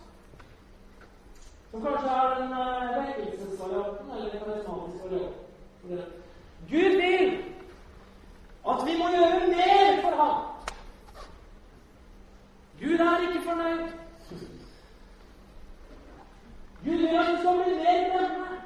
Som 1.72 1.88
kanskje 1.88 2.14
er 2.20 2.38
den 2.38 2.54
uh, 2.54 2.94
vekkelsesvarianten, 3.00 4.14
eller 4.14 4.30
den 4.30 4.46
karismatiske 4.46 5.04
varianten. 5.10 6.08
Gud 6.70 7.02
vil 7.02 7.28
at 8.70 8.88
vi 8.88 9.02
må 9.02 9.12
gjøre 9.18 9.44
mer 9.56 10.02
for 10.06 10.22
ham. 10.22 10.38
Gud 12.80 13.00
er 13.10 13.30
ikke 13.30 13.46
fornøyd. 13.50 13.96
Gud 16.86 16.98
vil 16.98 17.08
at 17.08 17.26
du 17.32 17.38
skal 17.42 17.56
bli 17.64 17.76
mer 17.76 18.00
brennende. 18.12 18.58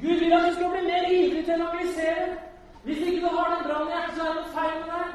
Gud 0.00 0.18
vil 0.22 0.32
at 0.32 0.48
du 0.48 0.54
skal 0.54 0.70
bli 0.70 0.82
mer 0.90 1.04
ivrig 1.10 1.37
til 1.48 1.62
å 1.62 1.64
evangelisere. 1.64 2.26
Hvis 2.84 2.98
ikke 2.98 3.20
du 3.20 3.36
har 3.36 3.54
den 3.54 3.64
brannen 3.64 3.88
i 3.88 3.92
hjertet, 3.94 4.14
så 4.16 4.22
er 4.22 4.28
det 4.28 4.36
noe 4.38 4.54
feil 4.56 4.74
med 4.80 4.88
deg. 4.92 5.08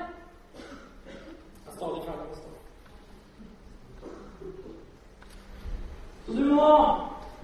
Jeg 0.58 1.69
er 1.69 1.76
stadig 1.76 2.02
ferdig 2.08 2.26
med. 2.30 2.38
Så 6.26 6.32
du 6.38 6.43
må 6.56 6.69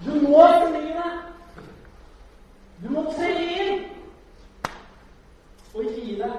du 0.04 0.10
må 0.24 0.42
fornye 0.60 0.94
deg. 0.98 1.12
Du 2.82 2.88
må 2.94 3.00
tre 3.12 3.30
inn 3.44 3.82
og 5.74 5.84
ikke 5.84 6.04
gi 6.06 6.14
deg. 6.22 6.36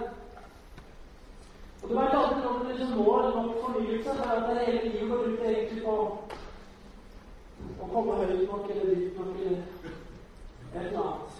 Og 1.81 1.89
du 1.89 1.93
veit 1.95 2.15
aldri 2.17 2.39
når 2.41 2.53
du 2.57 2.63
liksom 2.71 2.91
når 2.97 3.29
nok 3.35 3.61
fornyelse, 3.65 4.15
for 4.17 4.25
at 4.33 4.49
det 4.49 4.65
hele 4.65 4.89
livet 4.89 5.09
går 5.09 5.27
ut 5.27 5.45
egentlig 5.45 5.83
på 5.85 5.93
å 7.81 7.91
komme 7.93 8.17
høyt 8.23 8.43
nok 8.49 8.65
eller 8.73 8.95
dypt 8.95 9.19
nok 9.19 9.33
eller 9.45 9.57
et 10.71 10.81
eller 10.81 10.99
annet 11.05 11.30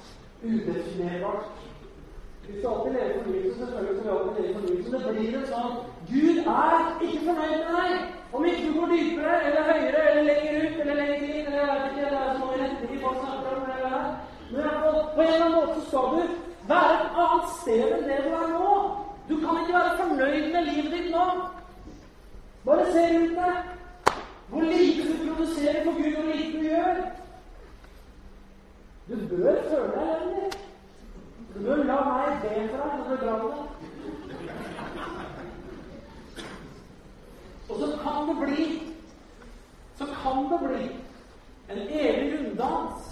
udefinerbart. 0.44 1.46
Vi 2.48 2.60
skal 2.60 2.70
alltid 2.70 2.94
leve 2.94 3.24
fornyelse, 3.24 3.60
selvfølgelig 3.60 4.00
skal 4.00 4.12
vi 4.12 4.18
alltid 4.18 4.44
leve 4.44 4.54
fornyelse. 4.60 4.92
Det 4.92 5.14
blir 5.16 5.38
en 5.40 5.48
sånn 5.54 5.74
Gud 6.12 6.38
er 6.54 6.78
ikke 7.06 7.26
fornøyd 7.28 7.60
med 7.62 7.74
deg 7.78 8.36
om 8.36 8.46
ikke 8.46 8.68
du 8.68 8.80
går 8.80 8.94
dypere 8.94 9.36
eller 9.48 9.68
høyere 9.70 10.02
eller 10.12 10.24
lenger 10.30 10.64
ut 10.64 10.80
eller 10.82 10.96
lenger 11.02 11.28
inn 11.28 11.46
eller 11.46 11.60
jeg 11.62 11.68
vet 11.70 11.92
ikke, 11.92 12.10
det 12.10 12.20
er 12.22 12.34
så 12.34 12.40
mange 12.46 12.60
retninger 12.64 13.04
folk 13.06 13.18
snakker 13.24 13.56
om. 13.56 13.70
Eller 13.76 14.04
Men 14.52 14.64
på, 14.84 14.92
på 15.16 15.22
en 15.22 15.34
eller 15.34 15.46
annen 15.46 15.58
måte 15.60 15.86
skal 15.88 16.06
du 16.16 16.22
være 16.72 16.98
et 16.98 17.22
annet 17.26 17.54
sted 17.60 17.96
enn 17.98 18.08
det 18.10 18.20
du 18.26 18.36
er 18.40 18.48
nå. 18.56 18.74
Du 19.30 19.36
kan 19.44 19.62
ikke 19.62 19.78
være 19.80 19.98
fornøyd 20.02 20.52
med 20.54 20.70
livet 20.72 20.92
ditt 20.98 21.12
nå. 21.16 21.28
Bare 22.66 22.92
se 22.92 23.06
rundt 23.14 23.38
deg. 23.38 24.16
Hvor 24.52 24.62
lite 24.62 25.08
du 25.08 25.14
produserer 25.28 25.84
for 25.84 25.94
Gud, 26.00 26.16
hvor 26.16 26.34
lite 26.34 26.58
du 26.58 26.64
gjør. 26.68 27.04
Du 29.12 29.18
bør 29.30 29.56
føle 29.70 29.88
deg 29.94 30.10
elendig. 30.10 30.60
Du 31.54 31.60
bør 31.66 31.76
la 31.84 31.96
meg 32.08 32.38
be 32.44 32.52
for 32.72 32.78
deg 32.80 32.92
når 32.98 33.08
du 33.10 33.16
drar 33.24 33.40
på 33.42 33.48
deg. 33.56 33.66
Og 37.70 37.76
så 37.80 37.88
kan 38.04 38.30
det 38.30 38.36
bli 38.44 38.68
Så 39.98 40.06
kan 40.22 40.38
det 40.52 40.60
bli 40.62 40.86
en 41.70 41.82
evig 41.90 42.30
runddans 42.38 43.10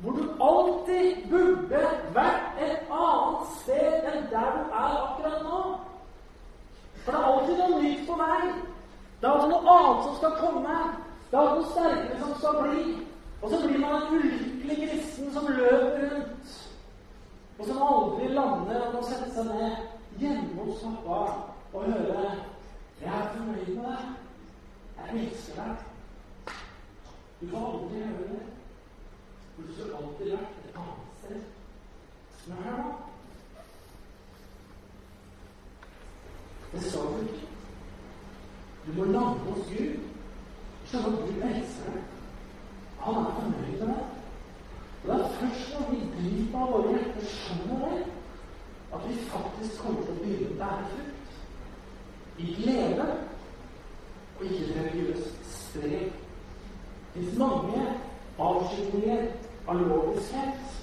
hvor 0.00 0.12
du 0.12 0.24
alltid 0.40 1.30
burde 1.30 1.82
vært 2.14 2.62
et 2.62 2.80
annet 2.90 3.52
sted 3.60 4.08
enn 4.12 4.26
der 4.30 4.50
du 4.56 4.72
er 4.80 4.96
akkurat 5.02 5.42
nå. 5.42 5.60
For 7.04 7.12
det 7.12 7.20
er 7.20 7.28
alltid 7.32 7.56
noe 7.58 7.82
nytt 7.82 8.06
på 8.08 8.18
vei. 8.22 8.40
Det 9.20 9.28
er 9.28 9.32
alltid 9.34 9.54
noe 9.54 9.76
annet 9.76 10.04
som 10.08 10.18
skal 10.22 10.40
komme. 10.40 10.80
Det 11.30 11.36
er 11.36 11.42
alltid 11.42 11.62
noe 11.62 11.70
sterkere 11.74 12.20
som 12.24 12.34
skal 12.38 12.60
bli. 12.62 13.07
Og 13.42 13.50
så 13.50 13.66
blir 13.66 13.78
man 13.78 14.02
en 14.02 14.14
ulykkelig 14.18 14.90
kristen 14.90 15.32
som 15.32 15.46
løper 15.46 16.14
rundt, 16.14 16.54
og 17.58 17.66
som 17.66 17.82
aldri 17.82 18.28
lander 18.28 18.80
og 18.86 18.92
kan 18.92 19.04
sette 19.10 19.30
seg 19.34 19.46
ned 19.52 19.76
hjemme 20.18 20.64
hos 20.64 20.82
pappa 20.82 21.18
og 21.72 21.84
høre 21.84 22.30
'Jeg 23.00 23.18
er 23.18 23.28
fornøyd 23.34 23.74
med 23.74 23.84
deg. 23.84 24.04
Jeg 24.96 25.26
elsker 25.26 25.54
deg'. 25.54 26.54
Du 27.40 27.48
får 27.48 27.66
aldri 27.66 28.02
høre 28.02 28.28
det. 28.28 28.42
For 29.54 29.62
du 29.62 29.72
skulle 29.72 29.96
alltid 29.96 30.30
vært 30.30 30.58
et 30.64 30.76
annet 30.76 31.08
sted. 31.18 31.40
Men 32.46 32.56
hør 32.56 32.76
nå. 32.76 32.94
Det 36.72 36.82
skal 36.82 37.00
du 37.00 37.20
ikke. 37.20 37.46
Du 38.86 38.92
må 38.92 39.04
lande 39.04 39.38
hos 39.38 39.66
Gud. 39.66 39.98
Skjønne 40.86 41.06
at 41.06 41.18
Gud 41.18 41.42
elsker 41.42 41.92
deg. 41.92 42.17
Han 43.00 43.14
er 43.14 43.34
fornøyd 43.38 43.80
med 43.80 43.86
det. 43.86 44.04
Og 45.02 45.08
det 45.08 45.24
er 45.24 45.28
først 45.40 45.74
når 45.74 45.90
vi 45.90 46.00
driver 46.14 46.60
av 46.60 46.72
våre 46.72 46.94
hjerter 46.94 47.28
skjønner 47.32 47.84
det, 47.84 48.00
at 48.94 49.08
vi 49.08 49.14
faktisk 49.30 49.82
kommer 49.82 50.02
til 50.02 50.14
å 50.14 50.22
begynne 50.22 50.50
å 50.52 50.58
bære 50.62 50.88
frukt. 50.92 51.36
I 52.38 52.54
glede 52.56 53.06
og 54.38 54.44
ikke 54.46 54.74
religiøst 54.80 55.48
strev. 55.52 56.10
Det 57.14 57.24
fins 57.24 57.38
mange 57.38 57.86
avskygninger 58.38 59.24
av 59.68 59.80
loviskhet, 59.82 60.76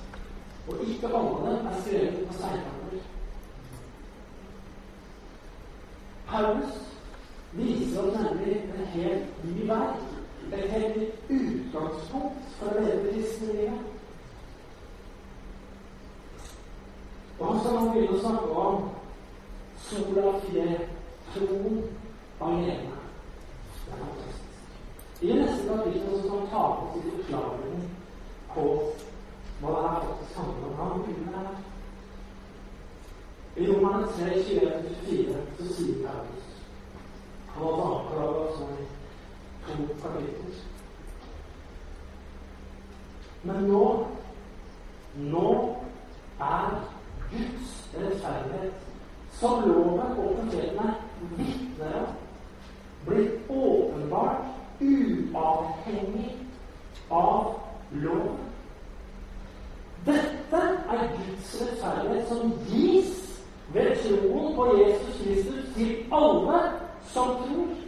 og 0.68 0.82
ikke 0.88 1.12
alle 1.20 1.54
er 1.60 1.78
skrevet 1.82 2.26
på 2.28 2.34
steinkamper. 2.34 3.06
Paulus 6.28 6.82
viser 7.56 8.02
oss 8.02 8.18
nemlig 8.20 8.58
en 8.64 8.86
helt 8.96 9.44
ny 9.46 9.68
vei, 9.70 9.88
et 10.54 10.70
helt 10.70 11.30
utgangspunkt 11.30 12.56
for 12.60 12.72
å 12.72 12.84
leve 12.86 13.04
det 13.04 13.14
kristne 13.14 13.54
livet. 13.54 13.80
Og 17.40 17.56
så 17.62 17.70
kan 17.70 17.80
man 17.80 17.90
begynne 17.92 18.16
å 18.16 18.22
snakke 18.24 18.66
om 18.66 18.90
sola 19.86 20.36
fjell, 20.46 20.86
troen 21.34 21.82
alene. 22.40 23.02
Det 23.86 23.94
er 23.94 24.00
fantastisk. 24.00 24.46
I 25.22 25.34
neste 25.34 25.68
kapittel 25.68 26.20
skal 26.20 26.38
han 26.38 26.48
ta 26.54 26.64
på 26.80 26.92
seg 26.94 27.12
forklaringen 27.18 27.88
på 28.54 28.66
hva 29.62 29.74
det 29.76 29.84
er 29.90 30.06
faktisk 30.06 30.38
handler 30.40 30.68
om. 30.70 30.80
Han 30.80 31.04
begynner 31.06 31.38
her. 31.40 31.56
I 33.56 33.68
Romerne 33.72 34.08
3, 34.18 34.32
21-24 34.44 35.36
så 35.58 35.74
sier 35.78 36.00
Paulus 36.04 36.48
Han 37.54 37.64
var 37.64 37.84
anklaga 37.86 38.50
som 38.58 38.74
i 38.76 38.88
to. 39.68 40.14
Men 43.44 43.64
nå 43.64 44.06
Nå 45.16 45.76
er 46.40 46.88
Guds 47.32 47.90
rettferdighet, 47.98 48.74
som 49.32 49.64
loven 49.64 50.00
og 50.00 50.34
profetene 50.36 50.96
vitner 51.38 51.94
om, 52.02 52.18
blitt 53.06 53.50
åpenbart 53.50 54.82
uavhengig 54.82 56.34
av 57.12 57.54
loven. 57.92 58.44
Dette 60.06 60.62
er 60.98 61.08
Guds 61.16 61.56
rettferdighet 61.62 62.28
som 62.28 62.52
gis 62.68 63.16
ved 63.74 63.96
troen 64.04 64.52
på 64.56 64.68
Jesus 64.82 65.24
Kristus 65.24 65.74
til 65.78 65.96
alle 66.12 66.62
som 67.14 67.38
tror. 67.46 67.85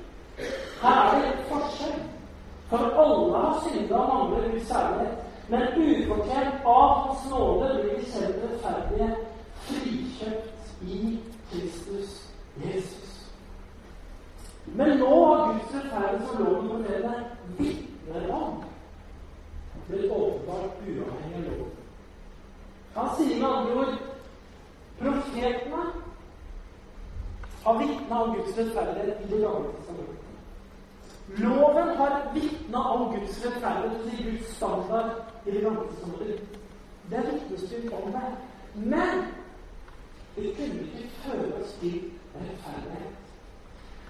Her 0.82 1.02
er 1.04 1.21
det 1.21 1.30
et 1.30 1.45
forskjell. 1.52 2.04
For 2.69 2.78
alle 2.78 3.38
har 3.38 3.63
synda 3.63 3.95
og 3.95 4.08
mangler 4.13 4.52
Guds 4.52 4.67
særlighet. 4.67 5.17
Men 5.50 5.62
ufortjent 5.62 6.65
av 6.65 6.88
Hans 6.93 7.30
nåde 7.30 7.69
blir 7.82 7.93
vi 7.95 8.06
kjent 8.12 8.41
rettferdige, 8.43 9.10
frikjøpt 9.67 10.82
i 10.82 11.19
Kristus 11.52 12.17
Jesus. 12.65 13.13
Men 14.65 14.97
nå 15.00 15.13
har 15.26 15.54
Guds 15.54 15.76
rettferdighet 15.76 16.28
som 16.28 16.43
loven 16.43 16.69
forteller, 16.73 17.23
vitner 17.58 18.34
om, 18.36 18.60
blitt 19.88 20.12
åpenbart 20.12 20.84
uavhengig 20.84 21.39
av 21.39 21.47
loven. 21.47 21.73
Han 22.97 23.10
sier 23.15 23.39
med 23.39 23.50
andre 23.50 23.73
ord 23.86 23.97
profetene 25.00 25.88
har 27.63 27.80
vitna 27.80 28.23
om 28.23 28.36
Guds 28.36 28.58
rettferdighet 28.58 29.21
i 29.23 29.32
Det 29.32 29.41
gamle 29.41 29.71
testamentet. 29.78 30.16
Har 32.08 32.34
vitna 32.34 32.80
om 32.89 33.15
Guds 33.15 33.46
rettferdighet 33.46 34.02
og 34.02 34.24
Guds 34.32 34.56
standard 34.56 35.10
i 35.46 35.52
Det 35.52 35.62
gamle 35.62 35.82
testamentet. 35.89 36.60
Det 37.10 37.17
er 37.17 37.32
vitnesbyrd 37.32 37.93
om 37.93 38.12
det. 38.12 38.22
Men 38.76 39.26
vi 40.36 40.54
kunne 40.58 40.82
ikke 40.82 41.10
føre 41.24 41.62
oss 41.62 41.74
til 41.82 42.12
rettferdighet. 42.36 43.13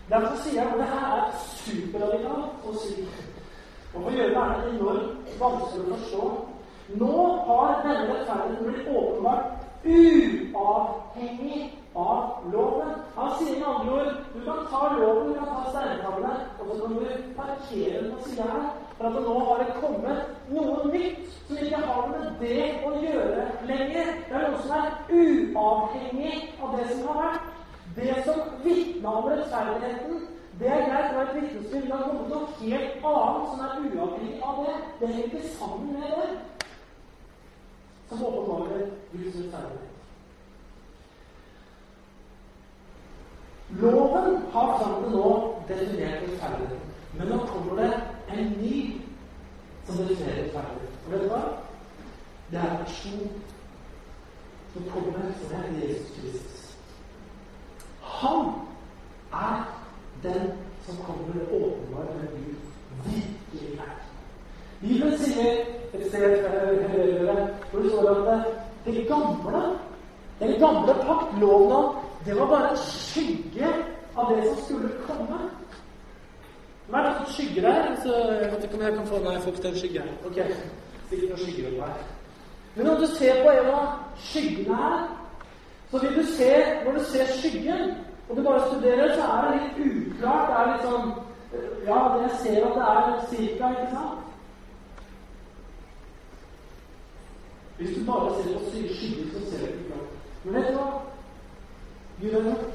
Derfor 0.09 0.35
sier 0.43 0.61
jeg 0.61 0.71
at 0.71 0.77
det 0.77 0.89
her 0.91 1.07
er 1.15 1.31
superradikalt 1.63 2.67
å 2.67 2.75
si. 2.83 3.07
Og 3.93 4.01
for 4.03 4.11
å 4.11 4.15
gjøre 4.15 4.45
det 4.45 4.75
enormt 4.75 5.33
vanskelig 5.39 5.87
å 5.87 5.97
forstå. 5.97 6.29
Nå 7.01 7.15
har 7.49 7.81
denne 7.83 8.13
rettferdigheten 8.13 8.69
blitt 8.69 8.87
åpenbart 8.87 9.45
uavhengig 9.83 11.61
av 11.97 12.51
loven. 12.53 12.93
Han 13.15 13.31
sier 13.39 13.59
med 13.59 13.67
andre 13.67 13.93
ord 13.93 14.13
du 14.33 14.39
kan 14.45 14.65
ta 14.71 14.81
loven, 14.93 15.33
du 15.33 15.39
kan 15.39 15.49
ta 15.49 15.63
steintavlene, 15.71 16.33
og 16.59 16.67
så 16.69 16.79
kan 16.81 16.95
du 16.95 17.33
parkere 17.37 18.03
den 18.03 18.11
på 18.11 18.29
sida 18.29 18.49
her. 18.51 18.69
For 18.97 19.07
at 19.07 19.17
nå 19.25 19.33
har 19.47 19.63
det 19.63 19.75
kommet 19.81 20.49
noe 20.53 20.77
nytt 20.91 21.19
som 21.47 21.59
ikke 21.61 21.81
har 21.89 22.07
med 22.13 22.39
det 22.41 22.61
å 22.85 22.93
gjøre 23.01 23.43
lenger. 23.69 24.13
Det 24.29 24.37
er 24.39 24.47
noe 24.47 24.63
som 24.63 24.77
er 24.77 24.87
uavhengig 25.17 26.39
av 26.61 26.77
det 26.77 26.87
som 26.93 27.11
har 27.11 27.21
vært. 27.25 27.53
Det 27.97 28.15
som 28.25 28.41
vitna 28.63 29.13
om 29.19 29.29
rettferdigheten, 29.31 30.25
det 30.59 30.69
er 30.73 30.85
greit, 30.85 31.09
det 31.09 31.17
var 31.17 31.27
et 31.27 31.35
vitnesbyrd. 31.35 31.83
Det 31.83 31.93
har 31.95 32.07
kommet 32.07 32.31
noe 32.33 32.47
helt 32.61 33.05
annet 33.11 33.51
som 33.51 33.65
er 33.65 33.75
uavhengig 33.89 34.39
av 34.41 34.63
det. 34.65 34.77
Det 34.99 35.11
henger 35.13 35.29
ikke 35.29 35.53
sammen 35.57 35.93
med 35.93 36.17
det. 36.17 36.29
Som 38.09 38.25
åpenbarer 38.25 38.89
Guds 39.13 39.37
rettferdighet. 39.37 39.96
Loven 43.69 44.41
har 44.51 44.77
fram 44.77 45.03
til 45.03 45.11
nå 45.11 45.31
definert 45.67 46.21
rettferdighet. 46.23 46.79
Men 47.17 47.27
nå 47.27 47.37
kommer 47.49 47.81
det 47.81 47.93
en 48.33 48.53
ny 48.61 49.01
som 49.85 49.97
definerer 49.97 50.43
rettferdighet. 50.43 50.93
Og 51.05 51.11
vet 51.11 51.21
du 51.21 51.27
hva? 51.33 51.41
Det 52.51 52.59
er 52.59 52.77
person 52.83 53.27
som 54.73 54.87
kommer, 54.93 55.33
som 55.41 55.57
er 55.59 55.81
Jesus 55.81 56.13
Kristus. 56.15 56.77
Han 58.01 58.51
er 59.33 59.67
den 60.23 60.51
som 60.85 61.03
kommer 61.03 61.43
åpenbart 61.51 62.15
med 62.15 62.27
Gud 62.31 62.55
virkelig 63.05 63.79
er. 63.79 63.97
Bibelen 64.81 65.17
sier 65.19 65.65
et 65.93 66.07
sted 66.07 66.45
hvor 67.71 67.81
det 67.81 68.27
at 68.31 68.45
det 68.85 69.07
gamle, 69.07 69.61
den 70.39 70.59
gamle 70.59 70.93
pakt, 71.03 71.39
loven, 71.41 71.96
det 72.27 72.39
var 72.39 72.47
bare 72.47 72.69
en 72.71 72.77
skygge 72.77 73.67
av 74.15 74.35
det 74.35 74.43
som 74.47 74.63
skulle 74.65 74.89
komme. 75.07 75.39
Er 76.93 77.03
det 77.03 77.13
som 77.17 77.33
skygger 77.33 77.61
der? 77.61 77.95
Så 78.03 78.13
jeg 78.41 78.51
vet 78.51 78.63
ikke 78.63 78.75
om 78.75 78.81
jeg 78.81 78.93
kan 78.93 79.07
få 79.07 79.19
Nei, 79.23 79.39
folk, 79.41 79.63
den 79.63 79.77
skygge 79.77 80.01
her. 80.01 80.11
Ok, 80.25 80.35
sikkert 81.09 81.29
noen 81.29 81.39
skygger 81.39 81.69
oppe 81.71 81.87
her. 81.91 82.03
Men 82.75 82.85
når 82.85 82.99
du 82.99 83.05
ser 83.05 83.43
på 83.43 83.49
en 83.51 83.69
av 83.75 83.87
skyggene 84.17 84.75
her, 84.75 85.07
så 85.91 85.99
vil 86.03 86.15
du 86.15 86.25
se 86.25 86.51
Når 86.85 86.91
du 86.91 87.03
ser 87.03 87.25
skyggen, 87.39 87.95
og 88.29 88.37
du 88.37 88.43
bare 88.43 88.67
studerer, 88.67 89.15
så 89.15 89.21
er 89.21 89.51
det 89.51 89.61
litt 89.63 89.79
uklart. 89.87 90.49
Det 90.49 90.59
er 90.59 90.71
litt 90.73 90.85
sånn 90.89 91.11
Ja, 91.87 91.99
jeg 92.21 92.31
ser 92.43 92.65
at 92.67 92.75
det 92.75 92.85
er 92.91 93.27
cirka, 93.31 93.69
ikke 93.71 93.91
sant? 93.91 94.23
Hvis 97.77 97.97
du 97.97 98.05
bare 98.11 98.35
ser 98.35 98.57
på 98.57 98.71
skyggen, 98.71 99.29
så 99.33 99.49
ser 99.49 99.59
du 99.59 99.65
ikke 99.65 99.91
klart. 99.91 100.09
Men 100.43 100.53
vet 100.53 100.73
du 100.73 100.79
hva? 100.79 101.06
Gud 102.21 102.29
er 102.29 102.43
gjort? 102.43 102.73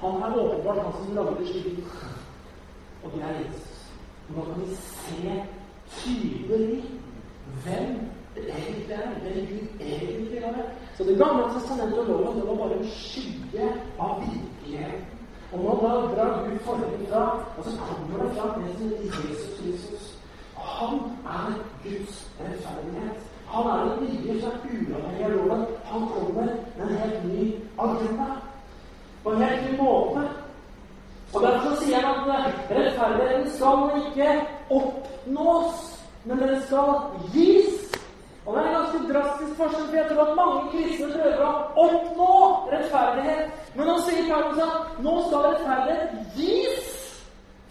Han 0.00 0.22
er 0.22 0.38
åpenbart 0.38 0.82
han 0.84 0.92
som 0.92 1.14
lagde 1.14 1.46
skyggen. 1.46 1.84
Og 3.04 3.10
det 3.14 3.22
er 3.22 3.38
Jesus. 3.38 3.90
Og 4.28 4.36
nå 4.36 4.44
kan 4.44 4.62
vi 4.62 4.74
se 4.74 5.42
tydelig 5.96 6.84
hvem 7.64 8.10
det 8.34 8.44
egentlig 8.50 8.90
er. 8.90 10.52
Hvem. 10.52 10.64
Så 10.96 11.04
Det 11.04 11.18
gamle 11.18 11.44
testamentet 11.54 11.98
og 11.98 12.06
loven 12.06 12.36
det 12.40 12.48
var 12.48 12.54
bare 12.54 12.78
en 12.78 12.88
skygge 12.88 13.72
av 13.98 14.22
virkeligheten. 14.22 15.04
Og 15.52 15.58
nå 15.64 15.72
da 15.82 15.88
drar 16.14 16.48
Gud 16.48 16.58
forholdet 16.58 17.08
fra, 17.08 17.22
og 17.58 17.64
så 17.64 17.70
kommer 17.86 18.24
det 18.24 18.36
fram 18.36 18.62
det 18.62 18.74
som 18.78 18.86
Jesus 18.86 19.58
Kristus. 19.58 20.18
Han 20.56 20.98
er 21.26 21.48
Guds 21.84 22.30
rettferdighet. 22.40 23.18
Han 23.46 23.66
er 23.66 23.78
den 23.84 24.04
nye 24.04 24.40
er 24.40 24.54
uavhengig 24.64 25.24
av 25.24 25.30
loven. 25.30 25.66
Han 25.84 26.00
kommer 26.08 26.42
med 26.76 26.84
en 26.86 26.96
helt 26.96 27.19
agenda. 27.84 28.28
På 29.22 29.30
en 29.30 29.42
helt 29.42 29.70
ny 29.70 29.76
måte. 29.78 30.28
Og 31.32 31.42
Derfor 31.42 31.76
sier 31.78 32.06
han 32.06 32.30
at 32.30 32.70
rettferdigheten 32.70 33.50
skal 33.54 33.90
ikke 34.00 34.46
oppnås, 34.70 35.84
men 36.24 36.38
den 36.38 36.62
skal 36.62 36.94
gis. 37.34 37.76
Og 38.46 38.56
det 38.56 38.62
er 38.62 38.68
en 38.68 38.74
ganske 38.74 39.12
drastisk 39.12 39.56
forskjell, 39.56 39.86
for 39.86 39.96
jeg 39.96 40.06
tror 40.10 40.22
at 40.26 40.36
mange 40.36 40.62
kristne 40.72 41.10
prøver 41.12 41.44
å 41.44 41.84
oppnå 41.84 42.32
rettferdighet. 42.72 43.52
Men 43.74 43.86
nå 43.86 43.98
sier 44.06 44.26
Paulus 44.30 44.62
at 44.64 45.02
nå 45.04 45.14
skal 45.28 45.46
rettferdighet 45.46 46.34
gis 46.38 46.96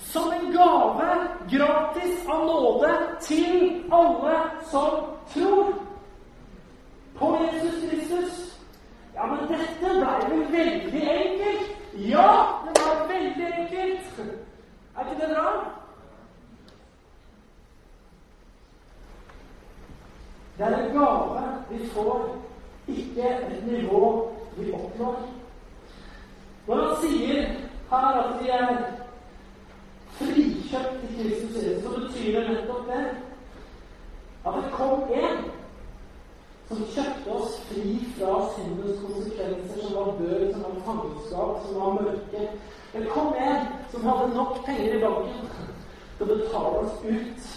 som 0.09 0.31
en 0.33 0.51
gave, 0.53 1.09
gratis 1.51 2.29
av 2.29 2.45
nåde, 2.45 2.93
til 3.21 3.83
alle 3.93 4.39
som 4.71 5.03
tror 5.33 5.73
på 7.19 7.37
Jesus 7.43 7.83
Kristus. 7.89 8.48
Ja, 9.19 9.25
men 9.27 9.39
dette 9.47 10.05
var 10.05 10.29
vel 10.29 10.51
veldig 10.51 11.01
enkelt? 11.11 11.71
Ja, 11.93 12.47
det 12.65 12.81
var 12.81 13.07
veldig 13.07 13.47
enkelt. 13.57 14.19
Er 14.95 15.01
ikke 15.01 15.21
det 15.21 15.35
bra? 15.35 15.49
Det 20.57 20.65
er 20.65 20.77
en 20.77 20.93
gave 20.97 21.41
vi 21.69 21.87
får, 21.87 22.39
ikke 22.87 23.29
et 23.29 23.67
nivå 23.67 24.31
vi 24.57 24.71
oppnår. 24.73 25.19
Når 26.67 26.85
han 26.85 26.95
sier 27.01 27.43
her 27.91 28.23
at 28.23 28.43
vi 28.43 28.49
er 28.49 28.75
frikjøpt 30.11 31.03
i 31.03 31.13
Kristus 31.17 31.63
Jesus, 31.63 31.83
så 31.83 31.89
betyr 31.99 32.39
det 32.39 32.49
nettopp 32.49 32.87
det 32.87 33.05
at 34.45 34.53
det 34.63 34.71
kom 34.71 35.03
en 35.11 35.45
som 36.69 36.83
kjøpte 36.93 37.31
oss 37.33 37.61
fri 37.67 37.97
fra 38.17 38.38
syndens 38.59 38.99
konsekvenser, 39.05 39.81
som 39.81 39.95
var 39.95 40.11
død, 40.19 40.53
som 40.53 40.63
var 40.63 40.81
fangenskap, 40.85 41.67
som 41.67 41.81
var 41.81 42.01
mørke. 42.01 42.49
Eller 42.93 43.09
kom 43.09 43.33
en 43.33 43.65
som 43.91 44.03
hadde 44.03 44.35
nok 44.35 44.65
penger 44.65 44.95
i 44.97 45.01
banken 45.01 45.47
til 46.17 46.25
å 46.25 46.35
betale 46.35 46.83
oss 46.83 47.03
ut 47.05 47.49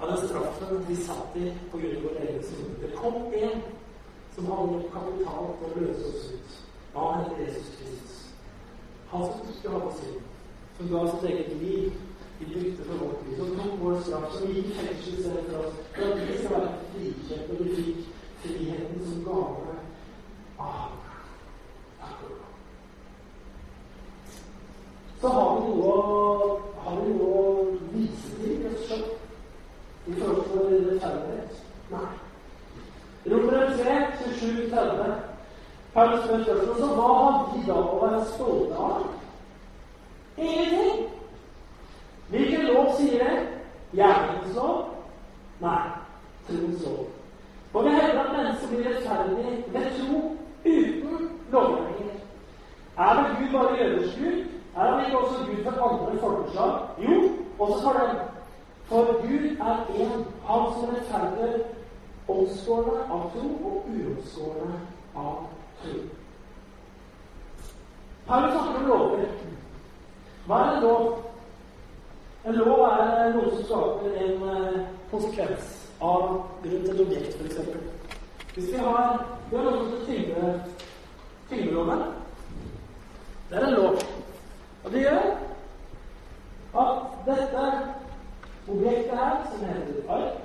av 0.00 0.10
den 0.10 0.28
straffen 0.28 0.84
vi 0.88 0.96
satt 0.96 1.36
i 1.36 1.48
av 1.50 1.80
vår 2.04 2.20
egen 2.26 2.42
synd. 2.48 2.76
Det 2.82 2.94
kom 2.96 3.14
en 3.42 3.62
som 4.34 4.48
hadde 4.50 4.72
nok 4.72 4.88
kapital 4.94 5.52
til 5.58 5.68
å 5.68 5.82
løse 5.84 6.12
oss 6.12 6.30
ut. 6.32 6.56
av 6.94 7.12
heter 7.18 7.44
Jesus 7.44 7.68
Kristus. 7.76 8.16
Han 9.12 9.28
som 9.28 9.52
ikke 9.52 9.74
hadde 9.76 9.92
synd. 10.00 10.24
Som 10.78 10.88
ga 10.88 11.04
sitt 11.10 11.28
eget 11.30 11.52
liv 11.62 11.92
i 12.40 12.44
bytte 12.54 12.88
for 12.88 13.04
vårt 13.04 13.28
liv. 13.28 13.36
Som 13.38 13.54
tok 13.60 13.78
vår 13.84 14.00
straff, 14.00 14.32
som 14.38 14.48
gikk 14.48 14.72
i 14.72 14.78
fengsel 14.80 15.38
at 15.38 15.46
vi 16.24 16.38
skal 16.40 16.56
være 16.56 16.74
frikjent, 16.90 17.52
og 17.52 17.62
vi 17.64 17.76
fikk 17.76 18.12
friheten 18.42 19.06
som 19.06 19.24
gave 19.24 19.52
av 19.52 19.62
Takk 19.62 19.70
og 19.70 19.70
lov. 19.70 19.80
Så 25.22 25.28
har 25.28 25.60
vi 25.60 25.74
noe, 25.78 26.60
har 26.84 26.96
vi 26.98 27.12
noe 27.14 27.42
å 27.42 27.50
vise 27.92 28.32
til, 28.40 28.56
i 28.58 28.70
oss 28.72 28.88
sjøl 28.88 29.04
i 30.10 30.16
forhold 30.16 30.48
til 30.48 30.88
rettferdighet? 30.88 31.60
Nei. 31.92 32.08
Romer 33.30 33.68
3, 33.78 33.94
27-30. 34.40 35.12
Paulus 35.94 36.24
spør 36.24 36.42
spørsmålet 36.42 36.80
så 36.80 36.90
hva 36.96 37.08
har 37.20 37.38
vi 37.52 37.62
da 37.68 37.78
å 37.78 38.00
være 38.02 38.24
stolte 38.32 38.82
av? 38.88 39.06
Ingenting. 40.40 41.06
Hvilken 42.32 42.68
lov 42.72 42.94
sier 42.98 43.22
det? 43.22 43.40
Gjerningens 43.94 44.56
lov? 44.56 44.84
Nei. 45.62 45.80
Troens 46.48 46.86
lov. 46.88 47.02
Og 47.72 47.84
vi 47.84 47.94
hevder 47.94 48.24
at 48.24 48.36
mennesker 48.36 48.72
blir 48.72 48.88
rettferdig 48.90 49.58
ved 49.76 49.92
tro 50.00 50.22
uten 50.64 51.30
lovgivninger. 51.50 52.18
Er 52.98 53.14
det 53.14 53.36
Gud 53.38 53.52
bare 53.58 53.76
jøders 53.78 54.14
Gud? 54.18 54.44
Er 54.76 54.90
han 54.90 55.06
ikke 55.06 55.18
også 55.18 55.34
Gud 55.46 55.64
for 55.64 55.88
andre 55.88 56.20
folkeslag? 56.20 56.72
Jo, 56.98 57.30
også 57.58 57.82
for 57.82 57.92
dem. 57.92 58.16
For 58.84 59.04
Gud 59.22 59.56
er 59.68 59.76
én, 59.88 60.24
han 60.46 60.72
som 60.72 60.88
rettferdiggjør 60.94 61.58
omskårne 62.28 62.98
av 63.10 63.30
tro 63.32 63.48
og 63.68 63.86
uomskårne 63.88 64.80
av 65.16 65.46
tro. 65.82 65.98
Paulus 68.26 68.52
snakker 68.52 68.80
om 68.80 68.86
lover. 68.86 69.26
Hva 70.46 70.58
er 70.58 70.76
en 70.76 70.82
lov? 70.82 71.18
En 72.46 72.54
lov 72.54 72.84
er 72.88 73.34
noe 73.34 73.50
som 73.50 73.64
skaper 73.64 74.16
en 74.24 74.42
uh, 74.42 74.78
konsekvens 75.10 75.74
av 76.02 76.22
rundt 76.64 76.88
et 76.90 77.02
objekt, 77.06 77.36
f.eks. 77.38 78.01
Hvis 78.54 78.72
vi 78.72 78.78
har 78.78 79.26
Vi 79.50 79.56
har 79.56 79.64
noe 79.64 79.88
som 79.90 80.06
heter 80.06 80.60
tyngdeloven. 81.48 82.02
Det 83.50 83.58
er 83.58 83.66
en 83.66 83.74
lov. 83.74 83.98
Og 84.84 84.92
det 84.92 85.02
gjør 85.02 85.26
at 86.82 87.02
dette 87.26 87.64
objektet 88.68 89.18
her, 89.18 89.42
som 89.50 89.66
heter 89.66 90.08
ark 90.08 90.38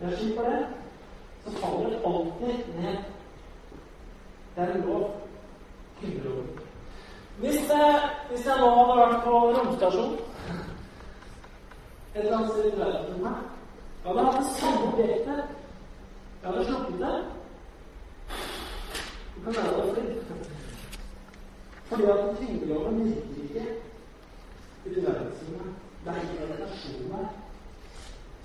ark 0.00 0.06
er 0.06 0.10
jeg 0.10 0.36
på 0.36 0.42
det, 0.42 0.66
så 1.44 1.56
faller 1.56 1.88
det 1.90 2.02
alltid 2.06 2.74
ned. 2.80 2.96
Det 4.56 4.62
er 4.64 4.74
en 4.74 4.84
lov. 4.86 5.10
Tyngdeloven. 6.00 6.48
Hvis, 7.38 7.60
hvis 8.30 8.46
jeg 8.46 8.60
nå 8.60 8.68
hadde 8.74 8.98
vært 9.00 9.24
på 9.24 9.30
romstasjon 9.30 10.18
et 12.14 12.20
eller 12.20 12.36
annet 12.36 12.50
sted 12.50 12.66
i 12.72 12.78
verden 12.78 13.26
her, 13.26 13.40
jeg 14.04 14.12
hadde 14.12 14.24
hatt 14.24 14.38
det 14.40 14.46
samme 14.58 14.88
objektet, 14.92 15.59
jeg 16.42 16.50
hadde 16.50 16.64
slukket 16.64 16.98
det 17.04 17.14
Det 19.34 19.44
kan 19.44 19.54
være 19.54 19.94
det 19.94 20.20
fordi 21.90 22.04
at 22.04 22.36
tyngdeloven 22.38 23.04
virker 23.04 23.42
ikke 23.42 23.64
i 24.86 25.06
verdensrommet. 25.06 25.74
Det 26.04 26.12
er 26.12 26.20
ikke 26.22 26.44
relasjonen 26.44 26.60
relasjon 26.60 27.14
her. 27.16 27.26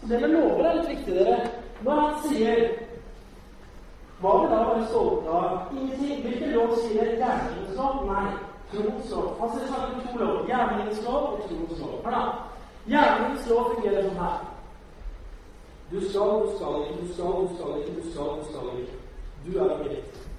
Så 0.02 0.08
det 0.08 0.22
med 0.22 0.30
lover 0.30 0.66
er 0.66 0.74
litt 0.74 0.90
viktig, 0.90 1.16
dere. 1.16 1.38
Når 1.84 2.02
han 2.02 2.16
sier 2.24 2.64
hva 4.22 4.34
vil 4.40 4.50
da 4.50 4.64
være 4.70 4.88
stolte 4.90 5.30
av? 5.30 5.72
Ingenting. 5.78 6.22
Hvilken 6.26 6.52
lov 6.56 6.76
sier 6.82 7.14
gjerningens 7.20 7.78
lov? 7.78 8.02
Nei. 8.10 8.28
Troens 8.72 9.10
lov. 9.12 9.30
Han 9.40 9.54
det 9.54 9.68
snakker 9.68 9.94
om 9.94 10.02
to 10.08 10.18
lover. 10.24 10.46
Gjerningens 10.50 11.02
lov 11.06 11.24
og 11.30 11.48
troens 11.48 11.80
lov. 11.84 11.96
Hør 12.06 12.18
da. 12.18 12.24
Gjerningens 12.90 13.50
lov 13.52 13.74
fungerer 13.74 14.08
sånn 14.10 14.22
her. 14.24 14.55
Du 15.96 16.10
skal, 16.10 16.22
du 16.22 16.52
skal 16.56 16.74
ikke, 16.82 17.08
du 17.08 17.14
skal, 17.14 17.26
du 17.26 17.56
skal 17.56 17.82
ikke, 17.82 18.02
du 18.02 18.12
skal, 18.12 18.24
du 18.40 18.46
skal 18.50 18.80
ikke. 18.80 18.96
Du 19.46 19.60
er 19.60 19.80
ikke 19.80 19.90
rett. 19.90 20.30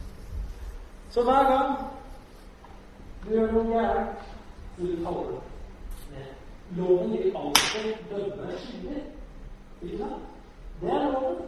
Så 1.10 1.22
hver 1.22 1.42
gang 1.52 1.78
du 3.24 3.30
gjør 3.30 3.52
noe 3.52 3.64
gærent, 3.70 4.18
så 4.76 4.82
du 4.82 4.96
faller 5.04 5.30
ned. 6.10 6.26
Loven 6.76 7.12
vil 7.12 7.36
alltid 7.36 7.94
dømme 8.10 8.58
skyldig. 8.58 9.04
Ikke 9.82 9.98
sant? 9.98 10.28
Det 10.80 10.90
er 10.90 11.08
loven. 11.14 11.40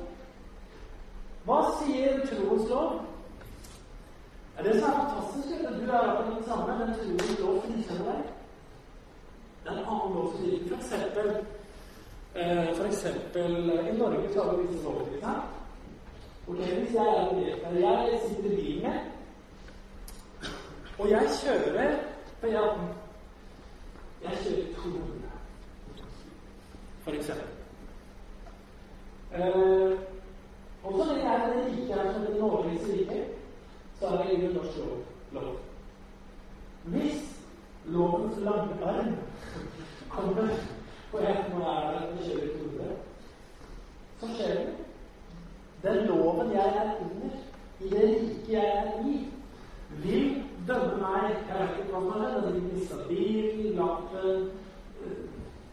Hva 1.44 1.60
sier 1.82 2.24
troens 2.30 2.66
lov? 2.70 2.98
Er 4.56 4.62
det 4.62 4.80
som 4.80 4.88
er 4.88 4.98
fantastisk, 5.02 5.60
at 5.68 5.76
du 5.80 5.90
er 5.90 6.16
på 6.16 6.30
den 6.30 6.44
samme, 6.48 6.78
men 6.78 6.96
troens 6.96 7.38
lov 7.44 7.60
frikjenner 7.66 8.12
deg. 8.12 8.34
Det 9.64 9.70
er 9.72 9.78
en 9.78 9.84
annen 9.84 10.16
lov 10.16 10.32
som 10.32 10.40
sier 10.46 10.76
f.eks. 10.80 11.57
eh, 12.34 12.74
for 12.76 12.84
eksempel 12.84 13.70
I 13.92 13.96
Norge 13.98 14.32
så 14.32 14.42
har 14.42 14.56
vi 14.56 14.66
disse 14.66 14.84
lover. 14.84 15.48
okay, 16.48 16.80
Hvis 16.80 16.94
jeg 16.94 17.06
er 17.06 17.68
en 17.68 17.82
jeg 17.82 18.20
sitter 18.28 18.50
i 18.50 18.56
bilen 18.56 18.82
med 18.82 18.98
og 20.98 21.10
jeg 21.10 21.28
kjører 21.42 21.98
på 22.40 22.46
E18. 22.46 22.86
Jeg 24.22 24.38
kjører 24.42 24.74
200, 24.74 25.02
for 27.00 27.10
eksempel. 27.10 27.46
Uh, 29.32 29.98
og 30.84 30.92
så 30.96 31.04
lenge 31.04 31.30
jeg 31.30 31.40
er 31.40 31.52
det 31.52 31.66
rike 31.66 31.94
her 31.94 32.12
som 32.12 32.22
den 32.22 32.36
Norges 32.40 32.88
rike, 32.88 33.24
så 33.98 34.06
er 34.06 34.22
det 34.22 34.32
ingen 34.32 34.52
norsk 34.52 34.78
lov. 34.78 34.98
lov. 35.32 35.56
Hvis 36.84 37.42
lovens 37.84 38.38
langarm 38.38 39.16
kommer 40.08 40.48
på 41.10 41.18
E18 41.18 41.54
og 41.56 41.68
er 41.72 41.86
å 41.86 42.02
og 42.08 42.24
kjører 42.26 42.48
200, 42.58 42.96
så 44.20 44.30
skjer 44.34 44.54
det. 44.58 44.66
Den 45.82 46.06
loven 46.06 46.52
jeg 46.52 46.72
er 46.82 46.94
under, 47.04 47.36
i 47.80 47.90
det 47.92 48.06
rike 48.08 48.52
jeg 48.52 48.66
er 48.76 48.88
i, 49.06 49.18
vil 50.02 50.42
dømme 50.68 50.96
meg 51.00 51.36
Jeg 51.48 51.60
vet 51.60 51.78
ikke 51.80 51.92
hva 51.92 52.00
som 52.00 52.10
skjedd. 52.20 52.34
Jeg 52.34 52.52
har 52.52 52.72
mista 52.72 52.96
bilen, 53.08 53.76
lappen, 53.78 54.50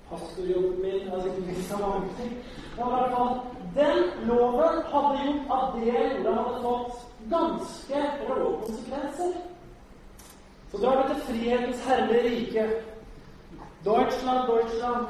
pastorjobben 0.10 0.82
min 0.82 1.00
Jeg 1.02 1.10
har 1.10 1.26
sikkert 1.26 1.50
mista 1.50 1.82
mange 1.82 2.14
ting. 2.20 2.38
Men 2.78 2.86
i 2.86 2.92
hvert 2.94 3.16
fall, 3.18 3.34
den 3.76 4.30
loven 4.30 4.82
hadde 4.94 5.26
gjort 5.26 5.54
at 5.58 5.76
det 5.76 5.86
jeg 5.90 6.24
hadde 6.28 6.64
fått 6.64 7.04
ganske 7.30 8.02
rå 8.30 8.50
konsekvenser. 8.64 9.38
Så 10.72 10.78
drar 10.78 11.02
vi 11.02 11.14
til 11.14 11.24
frihetens 11.30 11.88
herlige 11.88 12.24
rike. 12.30 12.68
Deutschland, 13.86 14.42
Deutschland. 14.50 15.06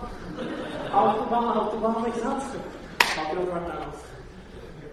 Autobahn, 0.93 1.47
Autobahn, 1.59 2.05
ikke 2.07 2.19
sant? 2.19 2.43
Akkurat 3.21 3.47
vært 3.53 3.67
der, 3.69 3.79
altså. 3.85 4.05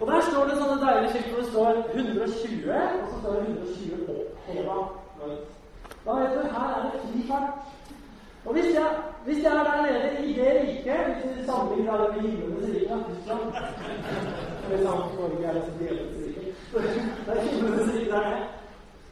Og 0.00 0.06
der 0.10 0.20
står 0.30 0.44
det 0.50 0.56
sånne 0.58 0.78
deilige 0.82 1.10
skilt 1.12 1.28
hvor 1.30 1.40
det 1.42 1.50
står 1.52 1.70
120, 1.94 2.72
og 3.00 3.06
så 3.10 3.16
står 3.20 3.32
det 3.32 3.42
120 3.42 4.06
på. 4.06 4.14
Da 6.04 6.12
vet 6.18 6.32
du 6.34 6.42
her 6.54 6.68
er 6.76 6.82
det 6.86 7.00
fri 7.02 7.20
fart. 7.28 7.50
Og 8.44 8.52
hvis 8.52 8.74
jeg, 8.74 8.88
hvis 9.24 9.42
jeg 9.44 9.52
er 9.58 9.64
der 9.68 9.82
nede 9.82 10.26
i 10.26 10.32
det 10.38 10.52
riket 10.62 11.06
Hvis 11.22 11.38
vi 11.38 11.44
sammenligner 11.46 11.96
det 12.00 12.08
med 12.14 12.30
himmelens 12.30 12.66
rike 12.74 12.96
Tyskland 13.08 13.40
sant? 13.52 13.54
Norge 15.18 15.44
er 15.46 15.52
liksom 15.52 15.74
djevelens 15.78 16.16
Det 17.26 17.36
er 17.36 17.40
himmelens 17.40 17.94
rike 17.94 18.10
der. 18.10 18.48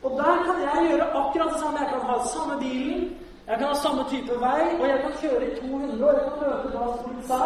Og 0.02 0.10
der 0.20 0.34
kan 0.46 0.56
jeg 0.66 0.90
gjøre 0.90 1.06
akkurat 1.20 1.52
det 1.52 1.60
samme. 1.62 1.78
Jeg 1.78 1.88
kan 1.92 2.00
ha 2.10 2.16
samme 2.34 2.54
bilen, 2.60 3.16
jeg 3.51 3.59
kan 3.59 3.68
ha 3.68 3.74
samme 3.74 4.03
type 4.11 4.34
vei, 4.40 4.62
og 4.80 4.88
jeg 4.88 4.98
kan 5.05 5.14
kjøre 5.22 5.46
i 5.46 5.55
200, 5.61 6.05
og 6.05 6.14
jeg 6.14 6.24
kan 6.26 6.36
møte 6.42 6.72
Dallas 6.74 7.01
politi 7.05 7.42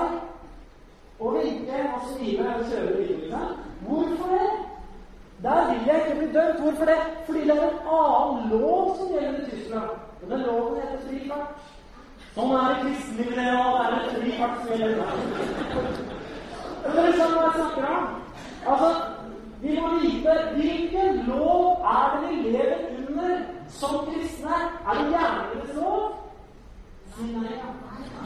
og 1.20 1.34
vinke 1.34 1.78
og 1.94 2.00
skrive 2.08 2.54
og 2.54 2.64
kjøre 2.70 2.96
videre. 2.96 3.40
Hvorfor 3.86 4.26
det? 4.34 4.50
Der 5.42 5.60
vil 5.68 5.80
jeg 5.86 5.96
ikke 6.02 6.18
bli 6.18 6.28
dømt. 6.32 6.60
Hvorfor 6.60 6.84
det? 6.84 7.00
Fordi 7.26 7.40
det 7.40 7.50
er 7.50 7.68
en 7.68 7.78
annen 8.00 8.50
lov 8.50 8.96
som 8.96 9.08
gjelder 9.12 9.40
i 9.40 9.50
Tyskland. 9.50 9.90
Og 10.22 10.30
den 10.30 10.40
loven 10.40 10.76
heter 10.80 11.00
fri 11.06 11.18
fart. 11.28 11.50
Sånn 12.34 12.52
er 12.58 12.68
det 12.68 12.78
kristenlivet, 12.82 13.34
det 13.38 13.48
òg. 13.64 13.74
Det 13.88 13.96
er 13.96 14.14
fri 14.20 14.30
fart 14.38 14.56
som 14.60 14.70
gjelder. 14.82 15.08
Dere 16.84 17.12
skjønner 17.16 17.36
hva 17.38 17.48
jeg 17.48 17.56
snakker 17.58 17.90
om? 17.96 18.06
Altså, 18.72 18.90
vi 19.64 19.80
må 19.80 19.90
vite 20.04 20.38
hvilken 20.54 21.20
lov 21.28 21.84
er 21.96 22.16
det 22.16 22.30
vi 22.30 22.56
lever 22.56 22.80
under 23.08 23.53
som 23.68 24.06
kristne. 24.06 24.58
Er 24.86 24.94
det 24.98 25.10
gjerningenes 25.10 25.74
lov? 25.76 26.10
Nei. 27.18 27.58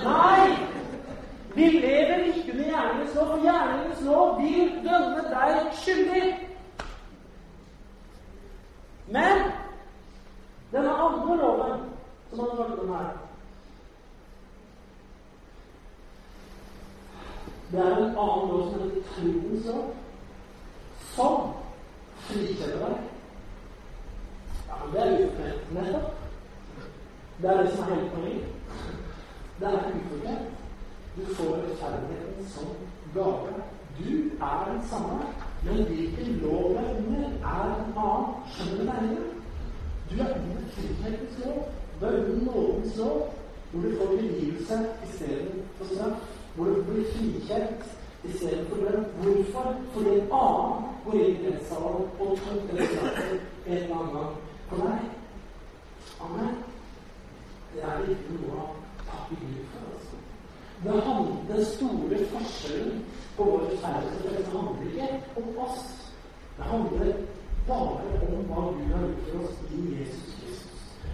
Nei! 0.04 0.58
Vi 1.54 1.70
lever 1.70 2.24
ikke 2.24 2.52
under 2.52 2.64
gjerningens 2.64 3.14
lov, 3.14 3.28
og 3.28 3.40
gjerningens 3.42 4.00
lov 4.00 4.42
vil 4.42 4.68
dømme 4.84 5.22
deg 5.30 5.72
skyldig. 5.72 6.48
Men 9.08 9.48
denne 10.72 10.92
andre 10.92 11.36
loven 11.36 11.80
som 12.30 12.50
han 12.58 12.78
om 12.78 12.92
her 12.94 13.16
Det 17.70 17.80
er 17.80 17.96
en 17.96 18.04
annen 18.04 18.48
lov 18.48 18.70
som 18.70 18.82
heter 18.82 19.02
trudens 19.14 19.66
lov 19.66 19.94
som 21.14 21.50
frikjenner 22.28 22.84
deg. 22.84 23.07
Det 24.92 25.00
er 25.00 25.12
ufortjent, 25.14 25.72
nettopp. 25.74 26.14
Det 27.42 27.50
er 27.50 27.62
det 27.62 27.72
som 27.72 27.82
er 27.82 27.94
hele 27.94 28.10
poenget. 28.14 28.44
Det 29.60 29.66
er 29.66 29.90
ufortjent. 29.98 30.48
Du 31.16 31.34
får 31.34 31.56
rettferdigheten 31.56 32.46
som 32.54 32.66
gave. 33.14 33.52
Du 33.98 34.14
er 34.46 34.70
den 34.72 34.88
samme, 34.88 35.18
men 35.64 35.84
hvilken 35.86 36.32
lov 36.42 36.72
er 36.72 36.88
under, 36.98 37.28
er 37.52 37.64
en 37.74 37.92
annen. 37.96 38.34
Skjønner 38.52 38.78
du 38.78 38.84
meningen? 38.90 39.26
Du 40.10 40.14
er 40.22 40.34
under 40.34 40.64
frihetens 40.72 41.38
lov. 41.44 41.68
Du 42.00 42.06
er 42.06 42.12
under 42.12 42.52
nådens 42.52 42.96
lov, 42.96 43.34
hvor 43.70 43.82
du 43.82 43.96
får 43.98 44.16
tilgivelse 44.16 44.86
istedenfor 45.08 45.84
straff. 45.94 46.18
Hvor 46.54 46.64
du 46.64 46.82
blir 46.82 47.04
frikjent 47.12 47.98
istedenfor 48.24 48.76
lønn. 48.76 49.06
Hvorfor? 49.22 49.76
Fordi 49.92 50.08
en 50.08 50.32
annen 50.32 50.84
går 51.04 51.14
inn 51.14 51.40
i 51.40 51.50
rettssalen 51.50 52.12
og 52.20 52.38
tok 52.44 52.70
rettsaken 52.72 53.40
en 53.66 53.76
eller 53.76 53.96
annen 53.96 54.14
gang 54.16 54.47
for 54.68 54.76
deg. 54.76 55.00
Amen. 56.20 56.56
Det 57.74 57.84
er 57.84 58.10
ikke 58.14 58.36
noe 58.38 58.62
å 58.62 58.66
takke 59.04 59.38
Gud 59.40 59.60
for. 59.72 59.92
Altså. 59.92 60.20
Det 60.82 60.96
handler, 61.08 61.38
den 61.48 61.64
store 61.64 62.18
forskjellen 62.32 63.04
på 63.36 63.48
vår 63.50 63.64
rettferdighet 63.66 64.52
handler 64.54 64.90
ikke 64.92 65.42
om 65.42 65.62
oss. 65.66 65.86
Det 66.56 66.70
handler 66.72 67.12
bare 67.68 68.20
om 68.28 68.44
hva 68.50 68.66
Gud 68.72 68.92
har 68.94 69.06
gjort 69.06 69.30
for 69.30 69.44
oss 69.44 69.62
i 69.70 69.84
Jesus. 69.94 70.37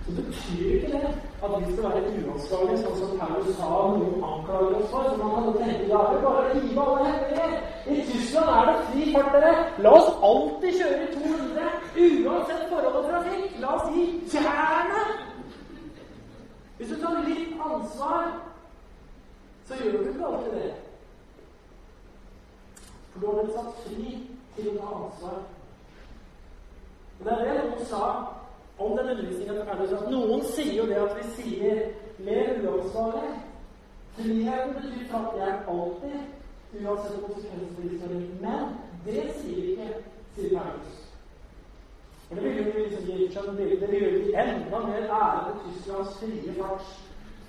Så 0.04 0.10
det 0.16 0.24
betyr 0.24 0.74
ikke 0.74 0.92
det 0.92 1.02
at 1.42 1.50
vi 1.66 1.72
skal 1.72 1.84
være 1.84 2.00
uansvarlige, 2.28 2.78
sånn 2.82 2.98
som 2.98 3.12
Paulus 3.20 3.54
sa 3.56 3.68
noen 3.68 4.24
anklager 4.28 4.74
oss 4.78 4.90
for. 4.92 5.06
Så 5.08 5.16
man 5.20 5.46
kan 5.46 5.54
tenke 5.62 5.86
ja, 5.88 6.02
vi 6.10 6.18
bare 6.24 6.42
rive 6.50 6.84
alle 6.84 7.06
hemmelige. 7.08 7.60
I 7.86 7.96
Tyskland 8.10 8.50
er 8.56 8.68
det 8.68 8.74
fri 8.90 9.06
fart, 9.14 9.32
dere. 9.32 9.54
La 9.86 9.94
oss 9.96 10.10
alltid 10.28 10.76
kjøre 10.80 10.98
i 11.06 11.08
200, 11.14 11.70
uansett 12.08 12.68
forhold 12.68 13.00
og 13.00 13.08
trafikk. 13.08 13.56
La 13.64 13.72
oss 13.78 13.88
gi 13.96 14.04
jernet! 14.34 15.24
Hvis 16.76 16.92
du 16.92 17.00
tar 17.00 17.24
litt 17.24 17.66
ansvar, 17.70 18.30
så 19.64 19.80
gjør 19.80 19.98
du 19.98 20.12
ikke 20.12 20.30
alltid 20.30 20.54
det. 20.60 20.70
For 23.12 23.20
du 23.20 23.26
har 23.26 23.36
blitt 23.40 23.56
satt 23.56 23.84
fri 23.88 24.16
til 24.54 24.72
å 24.74 24.78
ta 24.78 24.94
ansvar. 25.00 25.44
Og 27.18 27.28
det 27.28 27.36
er 27.40 27.46
det 27.48 27.60
noen 27.62 27.86
sa 27.88 28.06
om 28.84 28.96
den 28.98 29.10
undervisningen 29.10 29.54
til 29.54 29.66
Paulus 29.70 29.92
at 29.98 30.10
noen 30.12 30.44
sier 30.54 30.74
jo 30.80 30.88
det 30.90 31.00
at 31.02 31.16
vi 31.18 31.28
sier 31.36 31.82
mer 32.26 32.50
uansvarlig. 32.64 33.30
Friheten 34.16 34.74
betyr 34.74 35.16
at 35.20 35.38
jeg 35.40 35.54
alltid, 35.74 36.18
uansett 36.80 37.24
konsekvenser. 37.26 38.20
Men 38.44 38.76
det 39.06 39.24
sier 39.40 39.62
vi 39.62 39.72
ikke, 39.72 39.88
sier 40.36 40.58
Paulus. 40.58 41.00
Og 42.30 42.36
det 42.36 42.44
vil 42.44 42.66
jo 42.66 42.84
liksom 42.84 43.04
gi 43.06 43.16
det 43.80 43.90
vil 43.90 44.00
gjøre 44.02 44.44
enda 44.44 44.78
mer 44.86 45.10
ære 45.22 45.42
til 45.48 45.58
Tysklands 45.64 46.14
frie 46.18 46.54
fart. 46.58 46.86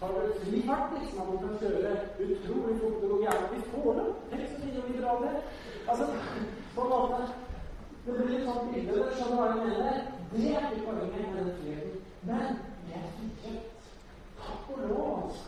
Har 0.01 0.11
det 0.13 0.41
fri 0.43 0.61
fart, 0.67 0.91
liksom, 0.99 1.21
at 1.21 1.27
man 1.27 1.37
kan 1.43 1.57
kjøre 1.59 1.91
utrolig 2.25 2.75
fort 2.81 3.03
og 3.11 3.21
gjerne. 3.23 3.47
Vi 3.53 3.61
får 3.71 3.93
det! 3.93 4.05
Tenk 4.31 4.49
så 4.49 4.55
fine 4.61 4.83
liberaler. 4.87 5.33
Altså, 5.89 6.05
på 6.75 6.81
en 6.81 6.89
måte 6.89 7.21
Det 8.05 8.13
blir 8.13 8.27
litt 8.29 8.43
sånn 8.45 8.67
bilde. 8.73 9.05
Skjønner 9.17 9.37
hva 9.39 9.45
jeg 9.49 9.61
mener? 9.63 10.14
Det 10.31 10.51
er 10.51 10.71
ikke 10.71 10.85
poenget 10.85 11.33
med 11.33 11.43
den 11.43 11.51
friheten. 11.57 11.99
Men 12.23 12.59
vi 12.85 12.93
er 12.93 13.05
frihet. 13.15 13.61
Takk 14.37 14.69
og 14.69 14.89
lov, 14.89 15.23
altså. 15.23 15.43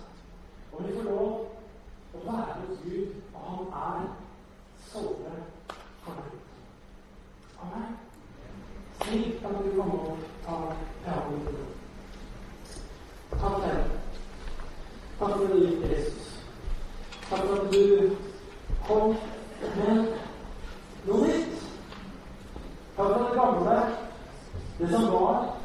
Og 0.72 0.88
vi 0.88 0.94
får 0.96 1.04
lov 1.04 1.30
å 2.14 2.20
være 2.26 2.58
hos 2.68 2.78
Gud, 2.84 3.08
og 3.34 3.42
han 3.50 3.66
er 3.84 4.10
såre 4.90 5.34
fornøyd. 6.04 6.44
Amen. 7.62 7.98
Slik 9.02 9.40
kan 9.42 9.58
du 9.64 9.70
komme 9.82 9.94
og 9.94 10.18
ta 10.46 10.58
praten 11.06 11.42
til 11.46 11.58
deg. 11.58 11.74
Takk, 13.32 13.62
Herre. 13.66 13.84
Takk 15.20 15.32
for 15.38 15.46
det 15.54 15.62
Jesus. 15.66 16.42
Takk 17.30 17.40
for 17.40 17.56
at 17.62 17.74
du 17.74 18.16
kom 18.88 19.16
med 19.78 20.14
noe 21.08 21.28
nytt. 21.28 21.64
Takk 22.98 23.14
for 23.14 23.24
det 23.24 23.34
gamle 23.40 23.80
det 24.98 25.57